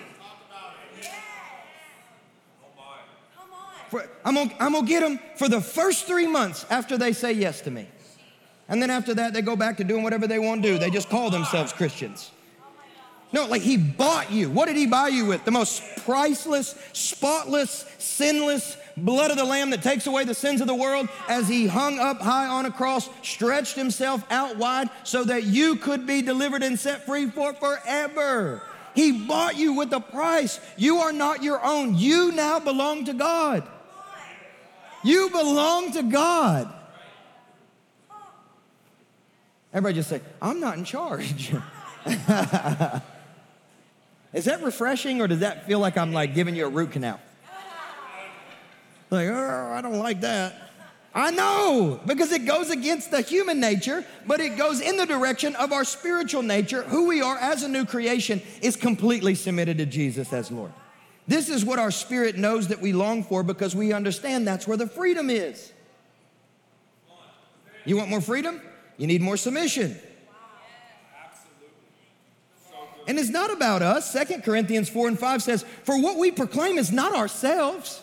[3.89, 7.31] For, I'm, gonna, I'm gonna get them for the first three months after they say
[7.31, 7.87] yes to me.
[8.69, 10.77] And then after that, they go back to doing whatever they want to do.
[10.77, 12.31] They just call themselves Christians.
[13.33, 14.49] No, like he bought you.
[14.49, 15.43] What did he buy you with?
[15.43, 20.67] The most priceless, spotless, sinless blood of the Lamb that takes away the sins of
[20.67, 25.23] the world as he hung up high on a cross, stretched himself out wide so
[25.25, 28.61] that you could be delivered and set free for forever.
[28.95, 30.59] He bought you with a price.
[30.77, 31.95] You are not your own.
[31.95, 33.67] You now belong to God.
[35.03, 36.73] You belong to God.
[39.73, 41.53] Everybody just say, I'm not in charge.
[44.33, 47.19] Is that refreshing or does that feel like I'm like giving you a root canal?
[49.09, 50.67] Like, oh, I don't like that.
[51.13, 55.55] I know, because it goes against the human nature, but it goes in the direction
[55.55, 56.83] of our spiritual nature.
[56.83, 60.71] Who we are as a new creation is completely submitted to Jesus as Lord.
[61.27, 64.77] This is what our spirit knows that we long for because we understand that's where
[64.77, 65.73] the freedom is.
[67.85, 68.61] You want more freedom?
[68.97, 69.97] You need more submission.
[73.07, 74.09] And it's not about us.
[74.11, 78.01] Second Corinthians 4 and 5 says, For what we proclaim is not ourselves.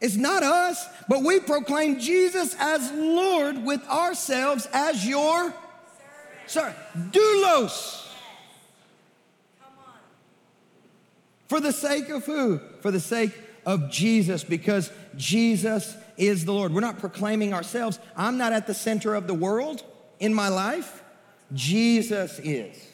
[0.00, 5.54] It's not us, but we proclaim Jesus as Lord with ourselves as your
[6.46, 6.46] servant.
[6.46, 6.74] sorry,
[7.10, 8.03] doulos.
[11.54, 12.58] For the sake of who?
[12.80, 13.30] For the sake
[13.64, 16.74] of Jesus, because Jesus is the Lord.
[16.74, 18.00] We're not proclaiming ourselves.
[18.16, 19.84] I'm not at the center of the world
[20.18, 21.04] in my life.
[21.52, 22.84] Jesus is.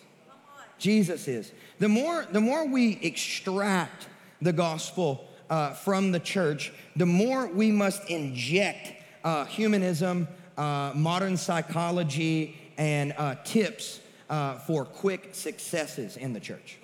[0.77, 1.53] Jesus is.
[1.79, 4.09] The more, the more we extract
[4.43, 8.93] the gospel uh, from the church, the more we must inject
[9.25, 16.77] uh, humanism, uh, modern psychology, and uh, tips uh, for quick successes in the church.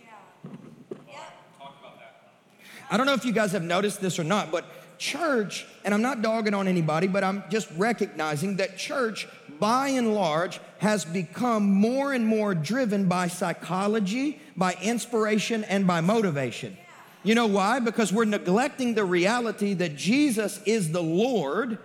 [2.91, 4.65] I don't know if you guys have noticed this or not, but
[4.99, 10.15] church, and I'm not dogging on anybody, but I'm just recognizing that church, by and
[10.15, 16.77] large, has become more and more driven by psychology, by inspiration, and by motivation.
[17.23, 17.81] You know why?
[17.81, 21.79] Because we're neglecting the reality that Jesus is the Lord,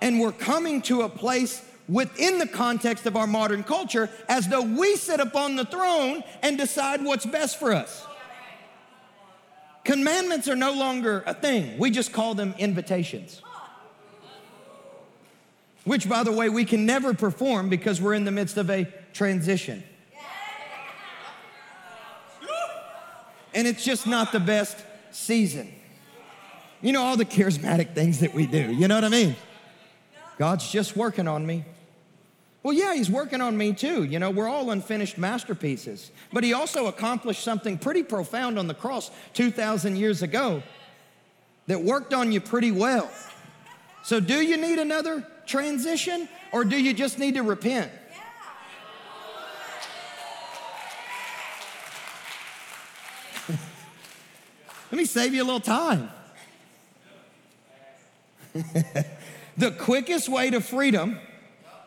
[0.00, 4.62] and we're coming to a place within the context of our modern culture as though
[4.62, 8.06] we sit upon the throne and decide what's best for us.
[9.84, 13.42] Commandments are no longer a thing, we just call them invitations.
[15.84, 18.86] Which, by the way, we can never perform because we're in the midst of a
[19.12, 19.82] transition.
[23.54, 24.76] And it's just not the best
[25.10, 25.72] season.
[26.82, 29.36] You know, all the charismatic things that we do, you know what I mean?
[30.38, 31.64] God's just working on me.
[32.62, 34.04] Well, yeah, he's working on me too.
[34.04, 36.10] You know, we're all unfinished masterpieces.
[36.32, 40.62] But he also accomplished something pretty profound on the cross 2,000 years ago
[41.68, 43.10] that worked on you pretty well.
[44.02, 47.90] So, do you need another transition or do you just need to repent?
[53.48, 56.10] Let me save you a little time.
[59.56, 61.18] the quickest way to freedom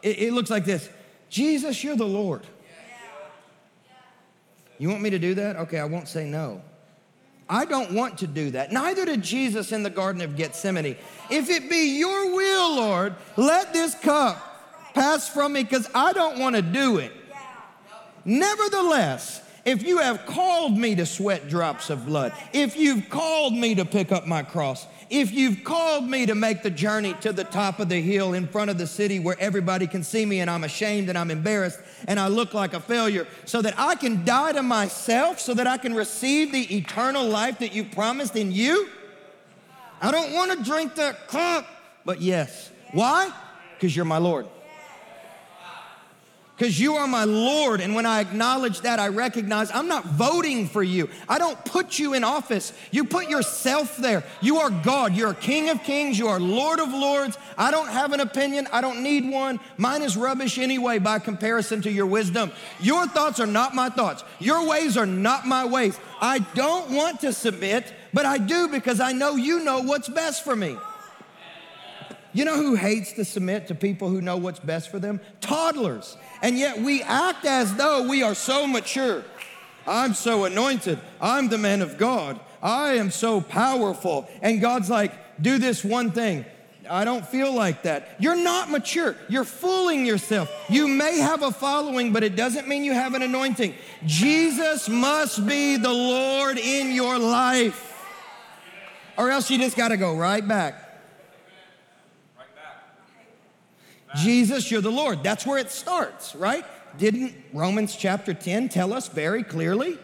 [0.04, 0.90] it, it looks like this
[1.30, 2.46] Jesus, you're the Lord.
[4.78, 5.56] You want me to do that?
[5.56, 6.62] Okay, I won't say no.
[7.50, 8.72] I don't want to do that.
[8.72, 10.98] Neither did Jesus in the Garden of Gethsemane.
[11.30, 16.40] If it be your will, Lord, let this cup pass from me because I don't
[16.40, 17.12] want to do it.
[18.26, 23.76] Nevertheless, if you have called me to sweat drops of blood, if you've called me
[23.76, 27.44] to pick up my cross, if you've called me to make the journey to the
[27.44, 30.50] top of the hill in front of the city where everybody can see me and
[30.50, 34.26] I'm ashamed and I'm embarrassed and I look like a failure, so that I can
[34.26, 38.52] die to myself, so that I can receive the eternal life that you promised in
[38.52, 38.90] you,
[40.02, 41.68] I don't want to drink that cup,
[42.04, 42.72] but yes.
[42.92, 43.32] Why?
[43.76, 44.48] Because you're my Lord
[46.56, 47.82] because you are my Lord.
[47.82, 51.10] And when I acknowledge that, I recognize I'm not voting for you.
[51.28, 52.74] I don't put you in office.
[52.92, 54.24] You put yourself there.
[54.40, 55.16] You are God.
[55.16, 56.18] You're King of Kings.
[56.18, 57.38] You are Lord of Lords.
[57.58, 58.68] I don't have an opinion.
[58.72, 59.60] I don't need one.
[59.78, 62.52] Mine is rubbish anyway by comparison to your wisdom.
[62.80, 64.24] Your thoughts are not my thoughts.
[64.40, 66.00] Your ways are not my ways.
[66.22, 70.44] I don't want to submit, but I do because I know you know what's best
[70.44, 70.78] for me.
[72.34, 75.22] You know who hates to submit to people who know what's best for them?
[75.40, 76.18] Toddlers.
[76.42, 79.24] And yet we act as though we are so mature.
[79.86, 81.00] I'm so anointed.
[81.22, 82.40] I'm the man of God.
[82.62, 84.28] I am so powerful.
[84.42, 86.46] And God's like, do this one thing.
[86.90, 88.16] I don't feel like that.
[88.20, 89.16] You're not mature.
[89.30, 90.52] You're fooling yourself.
[90.70, 93.74] You may have a following, but it doesn't mean you have an anointing.
[94.06, 98.06] Jesus must be the Lord in your life,
[99.18, 100.93] or else you just got to go right back.
[104.16, 105.24] Jesus, you're the Lord.
[105.24, 106.66] That's where it starts, right?
[106.98, 109.98] Didn't Romans chapter 10 tell us very clearly?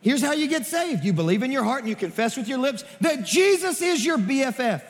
[0.00, 1.02] Here's how you get saved.
[1.02, 4.18] You believe in your heart and you confess with your lips that Jesus is your
[4.18, 4.82] BFF.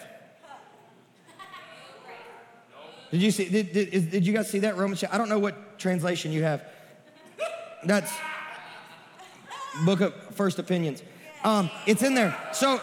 [3.13, 3.49] Did you see?
[3.49, 5.05] Did, did, did you guys see that Romans?
[5.05, 6.65] I don't know what translation you have.
[7.85, 8.13] That's
[9.85, 11.01] Book of First Opinions.
[11.45, 12.37] Um, it's in there.
[12.53, 12.81] So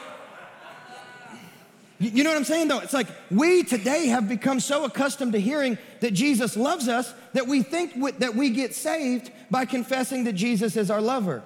[2.02, 2.80] you know what I'm saying though?
[2.80, 7.48] It's like we today have become so accustomed to hearing that Jesus loves us that
[7.48, 11.44] we think that we get saved by confessing that Jesus is our lover.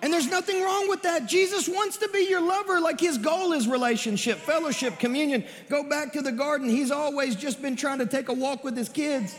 [0.00, 1.26] And there's nothing wrong with that.
[1.26, 2.80] Jesus wants to be your lover.
[2.80, 5.44] Like his goal is relationship, fellowship, communion.
[5.68, 6.68] Go back to the garden.
[6.68, 9.34] He's always just been trying to take a walk with his kids.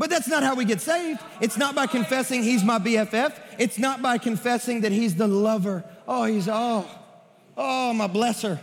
[0.00, 1.20] But that's not how we get saved.
[1.42, 3.38] It's not by confessing he's my BFF.
[3.58, 5.84] It's not by confessing that he's the lover.
[6.08, 6.86] Oh, he's, oh,
[7.54, 8.58] oh, my blesser.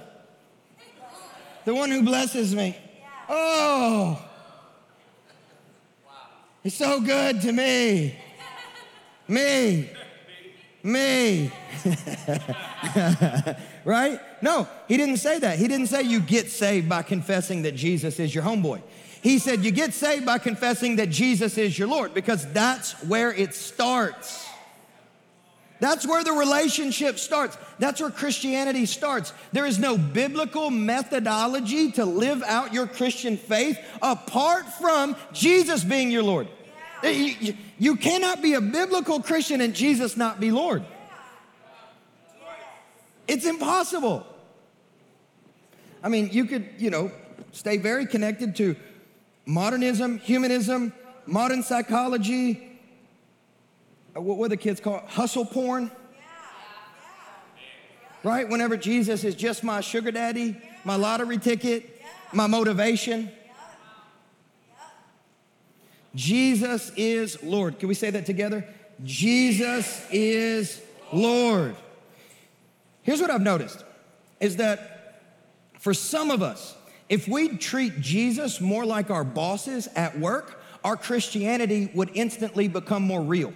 [1.64, 2.76] The one who blesses me.
[3.30, 4.20] Oh,
[6.64, 8.18] he's so good to me.
[9.28, 9.92] Me.
[10.82, 11.52] Me.
[13.86, 14.20] right?
[14.42, 15.60] No, he didn't say that.
[15.60, 18.82] He didn't say you get saved by confessing that Jesus is your homeboy.
[19.22, 23.34] He said you get saved by confessing that Jesus is your Lord because that's where
[23.34, 24.48] it starts.
[25.80, 27.58] That's where the relationship starts.
[27.78, 29.32] That's where Christianity starts.
[29.52, 36.10] There is no biblical methodology to live out your Christian faith apart from Jesus being
[36.10, 36.48] your Lord.
[37.04, 40.84] You, you cannot be a biblical Christian and Jesus not be Lord.
[43.28, 44.26] It's impossible.
[46.02, 47.12] I mean, you could, you know,
[47.52, 48.76] stay very connected to
[49.48, 50.94] modernism, humanism,
[51.26, 52.80] modern psychology,
[54.16, 55.06] uh, what were the kids call it?
[55.08, 55.90] Hustle porn.
[58.24, 58.48] Right?
[58.48, 62.02] Whenever Jesus is just my sugar daddy, my lottery ticket,
[62.34, 63.32] my motivation.
[66.14, 67.80] Jesus is Lord.
[67.80, 68.68] Can we say that together?
[69.04, 70.82] Jesus is
[71.14, 71.76] Lord.
[73.04, 73.84] Here's what I've noticed
[74.40, 75.22] is that
[75.80, 76.76] for some of us,
[77.10, 83.04] if we treat Jesus more like our bosses at work, our Christianity would instantly become
[83.04, 83.54] more real.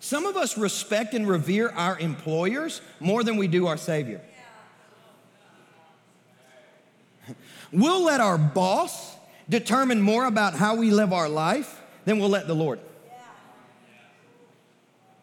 [0.00, 4.20] Some of us respect and revere our employers more than we do our Savior.
[7.72, 9.16] We'll let our boss
[9.48, 12.78] determine more about how we live our life than we'll let the Lord.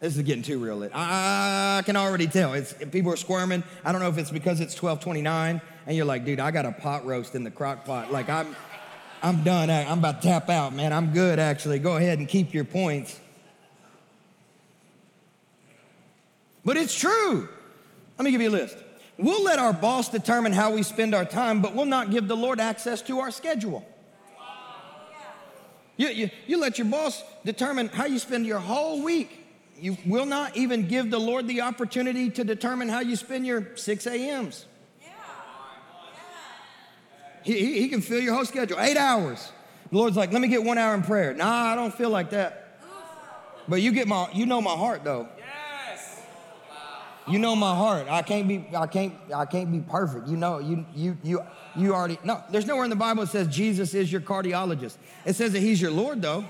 [0.02, 0.90] This is getting too real.
[0.92, 2.54] I can already tell.
[2.54, 3.62] It's, people are squirming.
[3.84, 6.72] I don't know if it's because it's 1229 and you're like, dude, I got a
[6.72, 8.10] pot roast in the crock pot.
[8.10, 8.56] Like, I'm,
[9.22, 9.70] I'm done.
[9.70, 10.92] I'm about to tap out, man.
[10.92, 11.78] I'm good, actually.
[11.78, 13.16] Go ahead and keep your points.
[16.64, 17.48] But it's true.
[18.18, 18.76] Let me give you a list.
[19.18, 22.36] We'll let our boss determine how we spend our time, but we'll not give the
[22.36, 23.86] Lord access to our schedule.
[25.96, 29.41] You, you, you let your boss determine how you spend your whole week.
[29.82, 33.76] You will not even give the Lord the opportunity to determine how you spend your
[33.76, 34.66] 6 a.m.s.
[37.42, 39.50] He, he, he, can fill your whole schedule, eight hours.
[39.90, 41.34] The Lord's like, let me get one hour in prayer.
[41.34, 42.78] Nah, I don't feel like that.
[43.66, 45.28] But you get my, you know my heart though.
[45.36, 46.20] Yes.
[47.26, 48.06] You know my heart.
[48.08, 50.28] I can't be I can't I can't be perfect.
[50.28, 51.42] You know, you you you
[51.76, 54.96] you already No, there's nowhere in the Bible that says Jesus is your cardiologist.
[55.24, 56.44] It says that he's your Lord though.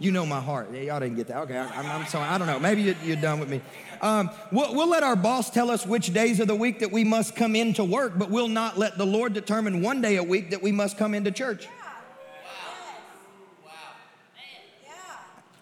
[0.00, 0.72] You know my heart.
[0.72, 1.36] Y'all didn't get that.
[1.42, 2.26] Okay, I'm, I'm sorry.
[2.26, 2.58] I don't know.
[2.58, 3.60] Maybe you're, you're done with me.
[4.00, 7.04] Um, we'll, we'll let our boss tell us which days of the week that we
[7.04, 10.50] must come into work, but we'll not let the Lord determine one day a week
[10.50, 11.68] that we must come into church.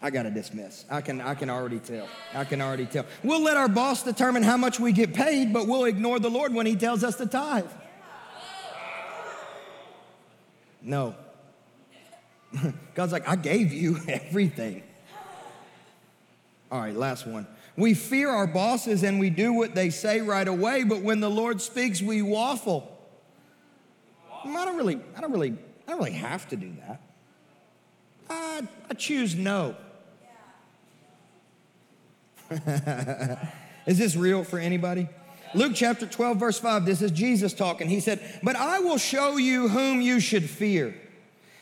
[0.00, 0.84] I got to dismiss.
[0.88, 2.08] I can, I can already tell.
[2.32, 3.04] I can already tell.
[3.24, 6.54] We'll let our boss determine how much we get paid, but we'll ignore the Lord
[6.54, 7.66] when He tells us to tithe.
[10.80, 11.16] No.
[12.94, 14.82] God's like, I gave you everything.
[16.70, 17.46] All right, last one.
[17.76, 21.30] We fear our bosses and we do what they say right away, but when the
[21.30, 22.94] Lord speaks, we waffle.
[24.44, 25.54] Mm, I don't really, I don't really,
[25.86, 27.00] I don't really have to do that.
[28.28, 29.76] I, I choose no.
[33.86, 35.08] is this real for anybody?
[35.54, 37.88] Luke chapter 12, verse 5, this is Jesus talking.
[37.88, 40.94] He said, But I will show you whom you should fear.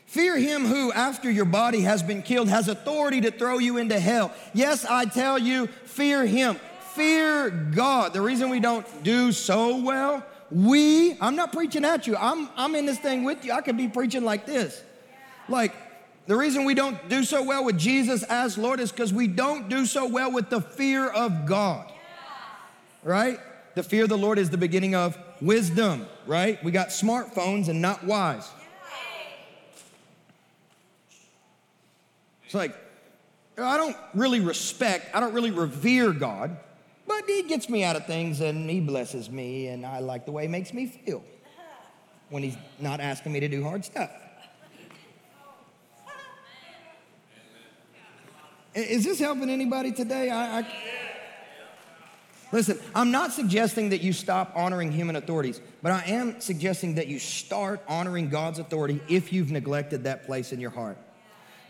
[0.07, 3.98] Fear him who, after your body has been killed, has authority to throw you into
[3.98, 4.32] hell.
[4.54, 6.59] Yes, I tell you, fear him.
[6.94, 8.12] Fear God.
[8.12, 12.74] The reason we don't do so well, we, I'm not preaching at you, I'm, I'm
[12.76, 13.52] in this thing with you.
[13.52, 14.80] I could be preaching like this.
[15.48, 15.74] Like,
[16.26, 19.68] the reason we don't do so well with Jesus as Lord is because we don't
[19.68, 21.92] do so well with the fear of God.
[23.02, 23.38] Right?
[23.74, 26.62] The fear of the Lord is the beginning of wisdom, right?
[26.64, 28.48] We got smartphones and not wise.
[32.47, 32.74] It's like,
[33.59, 36.57] I don't really respect, I don't really revere God,
[37.07, 40.32] but He gets me out of things and He blesses me, and I like the
[40.32, 41.22] way He makes me feel
[42.30, 44.11] when He's not asking me to do hard stuff.
[48.74, 50.28] Is this helping anybody today?
[50.28, 50.66] I, I,
[52.53, 57.09] Listen, I'm not suggesting that you stop honoring human authorities, but I am suggesting that
[57.09, 60.99] you start honoring God's authority if you've neglected that place in your heart.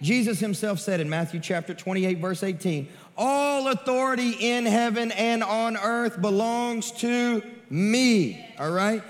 [0.02, 5.76] Jesus himself said in Matthew chapter 28, verse 18, All authority in heaven and on
[5.76, 8.44] earth belongs to me.
[8.58, 9.02] All right?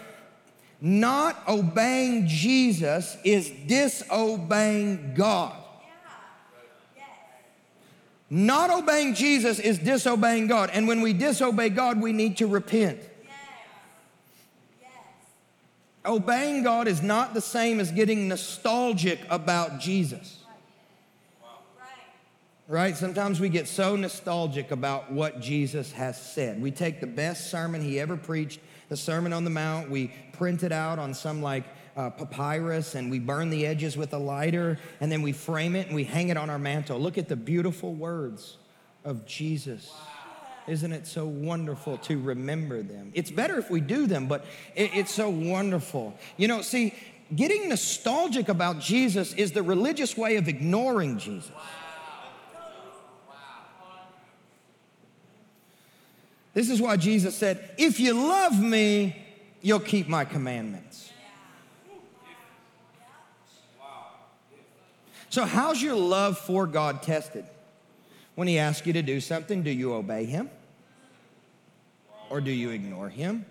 [0.80, 5.56] Not obeying Jesus is disobeying God.
[8.28, 10.70] Not obeying Jesus is disobeying God.
[10.72, 13.00] And when we disobey God, we need to repent.
[16.04, 20.44] Obeying God is not the same as getting nostalgic about Jesus.
[22.68, 22.96] Right?
[22.96, 26.60] Sometimes we get so nostalgic about what Jesus has said.
[26.60, 28.58] We take the best sermon he ever preached,
[28.88, 31.64] the Sermon on the Mount, we print it out on some like
[31.96, 35.86] uh, papyrus and we burn the edges with a lighter and then we frame it
[35.86, 36.98] and we hang it on our mantel.
[36.98, 38.56] Look at the beautiful words
[39.04, 39.92] of Jesus.
[40.66, 43.12] Isn't it so wonderful to remember them?
[43.14, 44.44] It's better if we do them, but
[44.74, 46.18] it, it's so wonderful.
[46.36, 46.94] You know, see,
[47.34, 51.52] getting nostalgic about Jesus is the religious way of ignoring Jesus.
[56.56, 59.14] This is why Jesus said, If you love me,
[59.60, 61.12] you'll keep my commandments.
[65.28, 67.44] So, how's your love for God tested?
[68.36, 70.48] When He asks you to do something, do you obey Him?
[72.30, 73.44] Or do you ignore Him?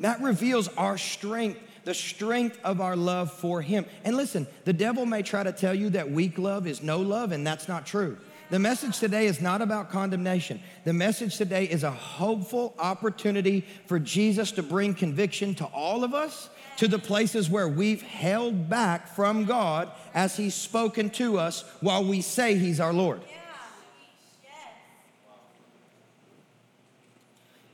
[0.00, 3.84] That reveals our strength, the strength of our love for Him.
[4.04, 7.30] And listen, the devil may try to tell you that weak love is no love,
[7.30, 8.16] and that's not true.
[8.50, 10.60] The message today is not about condemnation.
[10.84, 16.14] The message today is a hopeful opportunity for Jesus to bring conviction to all of
[16.14, 21.62] us, to the places where we've held back from God as He's spoken to us
[21.80, 23.20] while we say He's our Lord.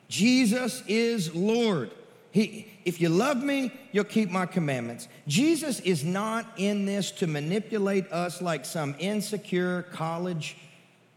[0.08, 1.92] Jesus is Lord.
[2.32, 5.06] He, if you love me, you'll keep my commandments.
[5.28, 10.56] Jesus is not in this to manipulate us like some insecure college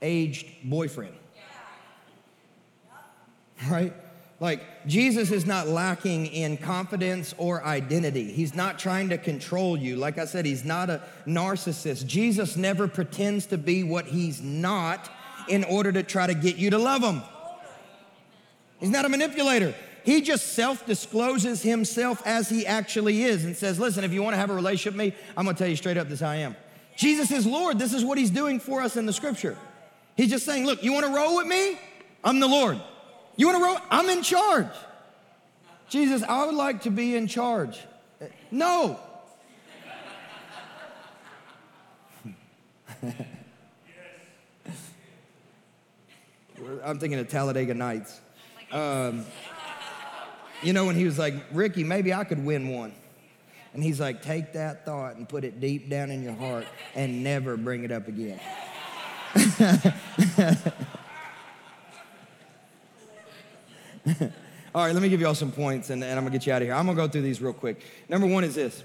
[0.02, 1.16] aged boyfriend.
[3.70, 3.94] Right?
[4.40, 8.32] Like, Jesus is not lacking in confidence or identity.
[8.32, 9.96] He's not trying to control you.
[9.96, 12.06] Like I said, he's not a narcissist.
[12.06, 15.10] Jesus never pretends to be what he's not
[15.48, 17.24] in order to try to get you to love him.
[18.80, 19.74] He's not a manipulator.
[20.04, 24.36] He just self discloses himself as he actually is and says, Listen, if you want
[24.36, 26.38] to have a relationship with me, I'm going to tell you straight up this I
[26.38, 26.56] am.
[26.96, 27.80] Jesus is Lord.
[27.80, 29.58] This is what he's doing for us in the scripture.
[30.18, 31.80] He's just saying, Look, you want to roll with me?
[32.24, 32.82] I'm the Lord.
[33.38, 33.78] You want to roll?
[33.90, 34.68] I'm in charge.
[35.90, 37.80] Jesus, I would like to be in charge.
[38.52, 39.00] No.
[46.84, 48.20] I'm thinking of Talladega Nights.
[48.72, 49.24] Um,
[50.64, 52.94] you know, when he was like, Ricky, maybe I could win one.
[53.74, 56.66] And he's like, take that thought and put it deep down in your heart
[56.96, 58.40] and never bring it up again.
[59.60, 59.66] all
[64.86, 66.62] right, let me give you all some points and, and I'm gonna get you out
[66.62, 66.76] of here.
[66.76, 67.82] I'm gonna go through these real quick.
[68.08, 68.84] Number one is this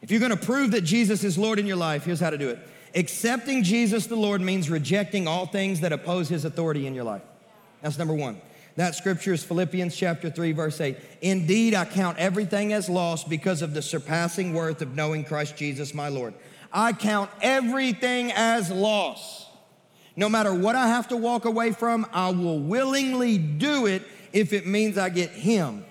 [0.00, 2.48] if you're gonna prove that Jesus is Lord in your life, here's how to do
[2.48, 2.58] it.
[2.94, 7.22] Accepting Jesus the Lord means rejecting all things that oppose his authority in your life.
[7.82, 8.40] That's number one.
[8.76, 10.96] That scripture is Philippians chapter 3, verse 8.
[11.20, 15.92] Indeed, I count everything as lost because of the surpassing worth of knowing Christ Jesus
[15.92, 16.32] my Lord.
[16.72, 19.41] I count everything as lost.
[20.14, 24.02] No matter what I have to walk away from, I will willingly do it
[24.32, 25.84] if it means I get Him.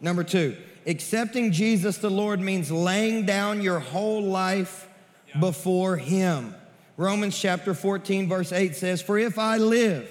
[0.00, 0.56] Number two,
[0.86, 4.88] accepting Jesus the Lord means laying down your whole life
[5.38, 6.54] before Him.
[6.96, 10.10] Romans chapter 14, verse 8 says, For if I live,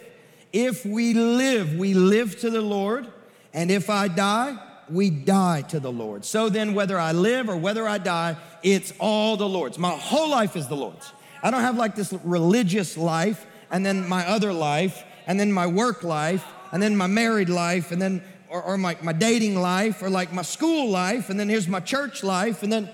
[0.53, 3.07] if we live, we live to the Lord,
[3.53, 4.57] and if I die,
[4.89, 6.23] we die to the Lord.
[6.23, 9.77] So then, whether I live or whether I die, it's all the Lord's.
[9.77, 11.11] My whole life is the Lord's.
[11.47, 15.65] I don't have like this religious life, and then my other life, and then my
[15.65, 20.03] work life, and then my married life, and then, or, or my, my dating life,
[20.03, 22.89] or like my school life, and then here's my church life, and then,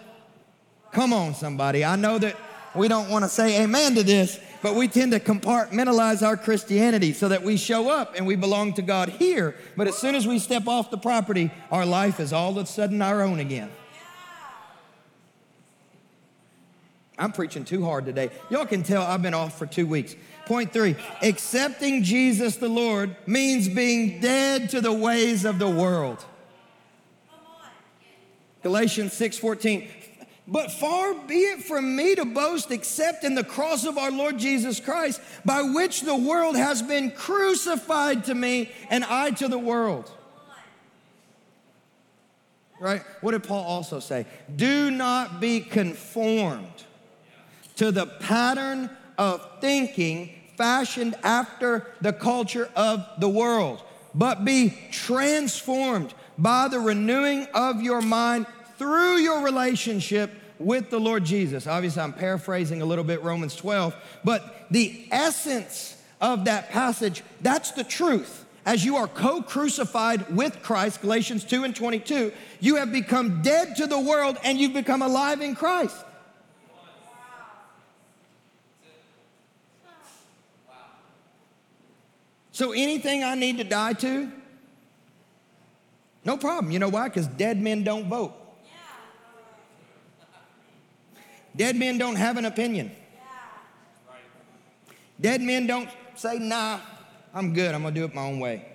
[0.91, 1.83] come on, somebody.
[1.83, 2.35] I know that
[2.75, 7.11] we don't want to say amen to this, but we tend to compartmentalize our Christianity
[7.11, 9.55] so that we show up and we belong to God here.
[9.75, 12.67] But as soon as we step off the property, our life is all of a
[12.67, 13.71] sudden our own again.
[17.18, 18.32] I'm preaching too hard today.
[18.49, 20.16] Y'all can tell I've been off for two weeks.
[20.45, 26.26] Point three accepting Jesus the Lord means being dead to the ways of the world.
[28.61, 29.88] Galatians 6:14
[30.45, 34.38] but far be it from me to boast except in the cross of our Lord
[34.38, 39.57] Jesus Christ, by which the world has been crucified to me and I to the
[39.57, 40.11] world.
[42.80, 43.03] Right?
[43.22, 44.26] What did Paul also say?
[44.53, 46.84] Do not be conformed
[47.78, 53.82] to the pattern of thinking fashioned after the culture of the world,
[54.13, 58.45] but be transformed by the renewing of your mind
[58.78, 61.67] through your relationship with the Lord Jesus.
[61.67, 67.71] Obviously, I'm paraphrasing a little bit Romans 12, but the essence of that passage, that's
[67.71, 68.45] the truth.
[68.65, 73.76] As you are co crucified with Christ, Galatians 2 and 22, you have become dead
[73.76, 75.97] to the world and you've become alive in Christ.
[82.53, 84.31] So anything I need to die to,
[86.23, 86.71] no problem.
[86.71, 87.09] You know why?
[87.09, 88.33] Because dead men don't vote.
[91.55, 92.91] Dead men don't have an opinion.
[95.19, 96.79] Dead men don't say, nah,
[97.33, 97.73] I'm good.
[97.73, 98.65] I'm going to do it my own way.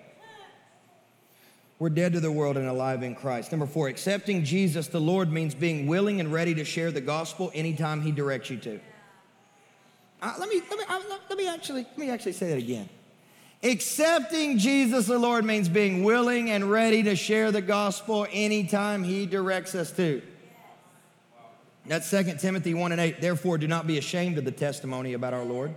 [1.79, 3.53] We're dead to the world and alive in Christ.
[3.53, 7.53] Number four, accepting Jesus the Lord means being willing and ready to share the gospel
[7.55, 8.81] anytime He directs you to.
[10.21, 12.89] Uh, let, me, let, me, uh, let, me actually, let me actually say that again.
[13.63, 19.27] Accepting Jesus the Lord means being willing and ready to share the gospel anytime He
[19.27, 20.23] directs us to.
[21.87, 23.21] That's 2 Timothy 1 and 8.
[23.21, 25.75] Therefore, do not be ashamed of the testimony about our Lord,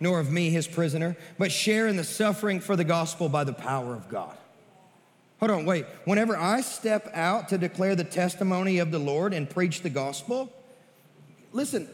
[0.00, 3.52] nor of me, his prisoner, but share in the suffering for the gospel by the
[3.52, 4.36] power of God.
[5.38, 5.86] Hold on, wait.
[6.04, 10.52] Whenever I step out to declare the testimony of the Lord and preach the gospel,
[11.52, 11.88] listen,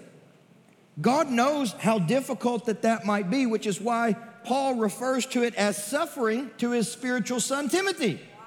[1.00, 4.16] God knows how difficult that that might be, which is why
[4.46, 8.14] Paul refers to it as suffering to his spiritual son Timothy.
[8.14, 8.46] Wow.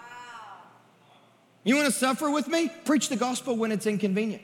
[1.66, 2.72] You want to suffer with me?
[2.86, 4.42] Preach the gospel when it's inconvenient.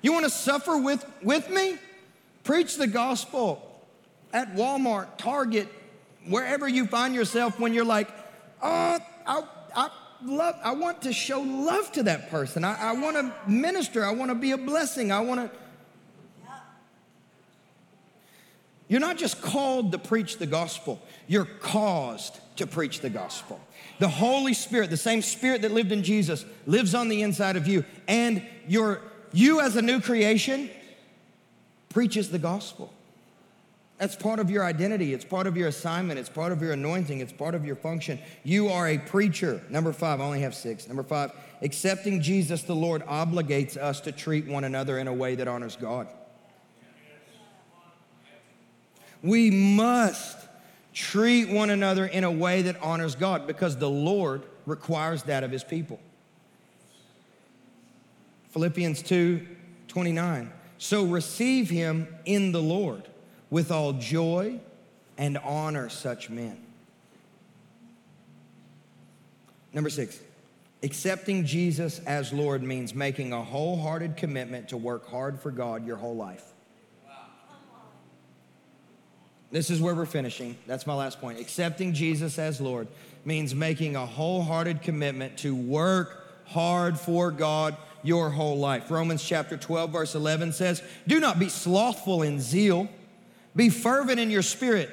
[0.00, 1.76] You want to suffer with, with me?
[2.42, 3.84] Preach the gospel
[4.32, 5.68] at Walmart, Target,
[6.26, 8.08] wherever you find yourself when you're like,
[8.62, 9.42] oh, I,
[9.74, 9.90] I
[10.24, 12.64] love, I want to show love to that person.
[12.64, 14.04] I, I want to minister.
[14.06, 15.12] I want to be a blessing.
[15.12, 15.58] I want to.
[18.88, 23.60] You're not just called to preach the gospel, you're caused to preach the gospel.
[23.98, 27.66] The Holy Spirit, the same Spirit that lived in Jesus, lives on the inside of
[27.66, 28.98] you, and you
[29.32, 30.70] you as a new creation
[31.90, 32.92] preaches the gospel.
[33.98, 35.14] That's part of your identity.
[35.14, 36.18] It's part of your assignment.
[36.18, 37.20] It's part of your anointing.
[37.20, 38.18] It's part of your function.
[38.44, 39.62] You are a preacher.
[39.70, 40.86] Number five, I only have six.
[40.86, 41.32] Number five,
[41.62, 45.76] accepting Jesus the Lord obligates us to treat one another in a way that honors
[45.76, 46.08] God.
[49.22, 50.38] We must
[50.92, 55.50] treat one another in a way that honors God because the Lord requires that of
[55.50, 56.00] his people.
[58.50, 59.46] Philippians 2
[59.88, 60.52] 29.
[60.78, 63.02] So receive him in the Lord
[63.50, 64.60] with all joy
[65.16, 66.58] and honor such men.
[69.72, 70.18] Number six,
[70.82, 75.96] accepting Jesus as Lord means making a wholehearted commitment to work hard for God your
[75.96, 76.52] whole life.
[79.50, 80.56] This is where we're finishing.
[80.66, 81.38] That's my last point.
[81.38, 82.88] Accepting Jesus as Lord
[83.24, 88.90] means making a wholehearted commitment to work hard for God your whole life.
[88.90, 92.88] Romans chapter 12, verse 11 says, Do not be slothful in zeal
[93.56, 94.90] be fervent in your spirit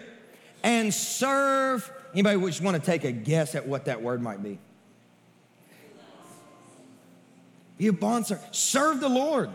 [0.64, 1.92] and serve.
[2.14, 4.58] Anybody just want to take a guess at what that word might be?
[7.78, 8.56] Be a bondservant.
[8.56, 9.50] Serve the Lord.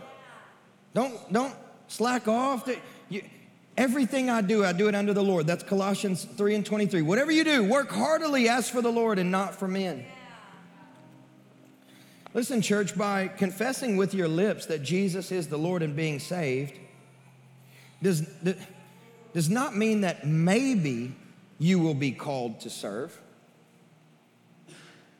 [0.93, 1.55] Don't, don't
[1.87, 2.69] slack off.
[3.79, 5.47] Everything I do, I do it under the Lord.
[5.47, 7.01] That's Colossians 3 and 23.
[7.01, 10.05] Whatever you do, work heartily as for the Lord and not for men.
[12.33, 16.73] Listen, church, by confessing with your lips that Jesus is the Lord and being saved,
[18.03, 18.29] does,
[19.31, 21.15] does not mean that maybe
[21.57, 23.17] you will be called to serve,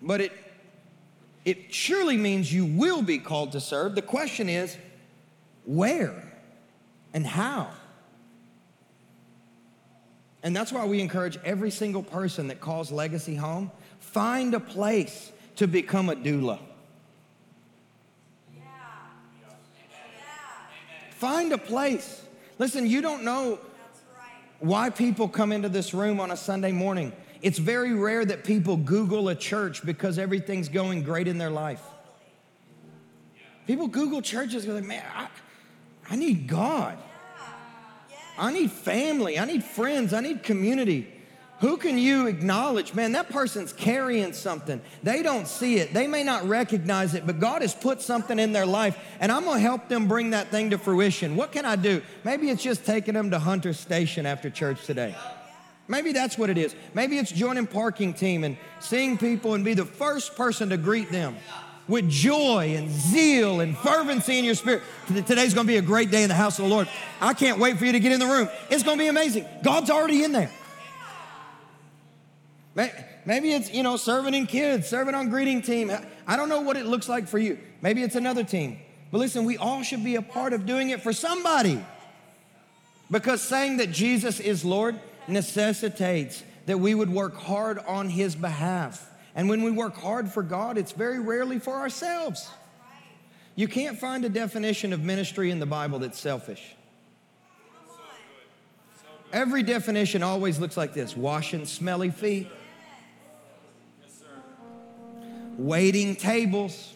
[0.01, 0.34] but it,
[1.45, 3.95] it surely means you will be called to serve.
[3.95, 4.76] The question is,
[5.64, 6.34] where
[7.14, 7.70] and how?
[10.43, 15.31] And that's why we encourage every single person that calls Legacy home find a place
[15.57, 16.59] to become a doula.
[18.55, 18.61] Yeah.
[19.41, 19.49] Yeah.
[21.11, 22.23] Find a place.
[22.57, 23.59] Listen, you don't know
[24.59, 27.13] why people come into this room on a Sunday morning.
[27.41, 31.81] It's very rare that people Google a church because everything's going great in their life.
[33.67, 35.27] People Google churches, like, man, I,
[36.09, 36.97] I need God.
[38.39, 39.37] I need family.
[39.37, 40.13] I need friends.
[40.13, 41.13] I need community.
[41.59, 42.93] Who can you acknowledge?
[42.93, 44.79] Man, that person's carrying something.
[45.03, 45.93] They don't see it.
[45.93, 49.43] They may not recognize it, but God has put something in their life, and I'm
[49.43, 51.35] gonna help them bring that thing to fruition.
[51.35, 52.01] What can I do?
[52.23, 55.13] Maybe it's just taking them to Hunter Station after church today.
[55.89, 56.73] Maybe that's what it is.
[56.93, 61.11] Maybe it's joining parking team and seeing people and be the first person to greet
[61.11, 61.35] them
[61.89, 64.83] with joy and zeal and fervency in your spirit.
[65.07, 66.87] Today's gonna be a great day in the house of the Lord.
[67.19, 68.47] I can't wait for you to get in the room.
[68.69, 69.45] It's gonna be amazing.
[69.63, 70.51] God's already in there.
[73.25, 75.91] Maybe it's, you know, serving in kids, serving on greeting team.
[76.25, 77.59] I don't know what it looks like for you.
[77.81, 78.79] Maybe it's another team.
[79.11, 81.83] But listen, we all should be a part of doing it for somebody.
[83.11, 89.09] Because saying that Jesus is Lord necessitates that we would work hard on His behalf.
[89.39, 92.49] And when we work hard for God, it's very rarely for ourselves.
[93.55, 96.75] You can't find a definition of ministry in the Bible that's selfish.
[99.31, 102.49] Every definition always looks like this washing smelly feet,
[105.57, 106.93] waiting tables,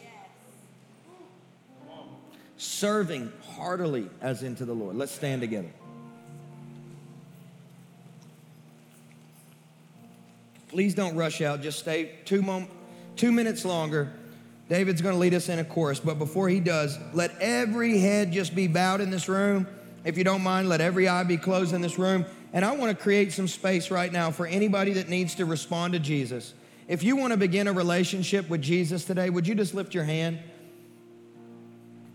[2.58, 4.96] serving heartily as into the Lord.
[4.96, 5.70] Let's stand together.
[10.74, 11.62] Please don't rush out.
[11.62, 12.66] Just stay two, mom-
[13.14, 14.12] two minutes longer.
[14.68, 18.32] David's going to lead us in a chorus, but before he does, let every head
[18.32, 19.68] just be bowed in this room.
[20.04, 22.24] If you don't mind, let every eye be closed in this room.
[22.52, 25.92] And I want to create some space right now for anybody that needs to respond
[25.92, 26.54] to Jesus.
[26.88, 30.02] If you want to begin a relationship with Jesus today, would you just lift your
[30.02, 30.40] hand?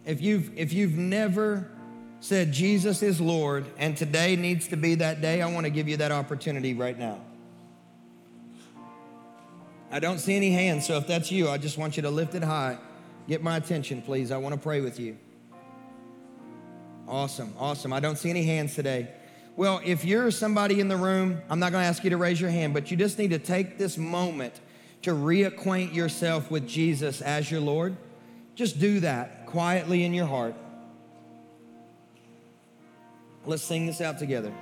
[0.05, 1.72] If you've, if you've never
[2.20, 5.88] said Jesus is Lord and today needs to be that day, I want to give
[5.88, 7.22] you that opportunity right now.
[9.91, 12.35] I don't see any hands, so if that's you, I just want you to lift
[12.35, 12.77] it high.
[13.27, 14.31] Get my attention, please.
[14.31, 15.17] I want to pray with you.
[17.07, 17.91] Awesome, awesome.
[17.91, 19.09] I don't see any hands today.
[19.55, 22.39] Well, if you're somebody in the room, I'm not going to ask you to raise
[22.39, 24.53] your hand, but you just need to take this moment
[25.01, 27.97] to reacquaint yourself with Jesus as your Lord.
[28.55, 30.55] Just do that quietly in your heart.
[33.45, 34.53] Let's sing this out together.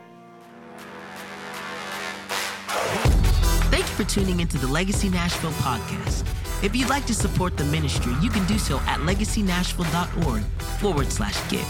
[3.97, 6.23] For tuning into the Legacy Nashville podcast.
[6.63, 10.43] If you'd like to support the ministry, you can do so at legacynashville.org
[10.79, 11.67] forward slash give.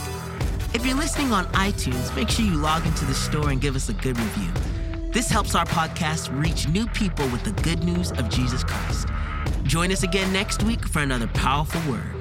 [0.75, 3.87] If you're listening on iTunes, make sure you log into the store and give us
[3.87, 4.51] a good review.
[5.13, 9.07] This helps our podcast reach new people with the good news of Jesus Christ.
[9.63, 12.16] Join us again next week for another powerful word.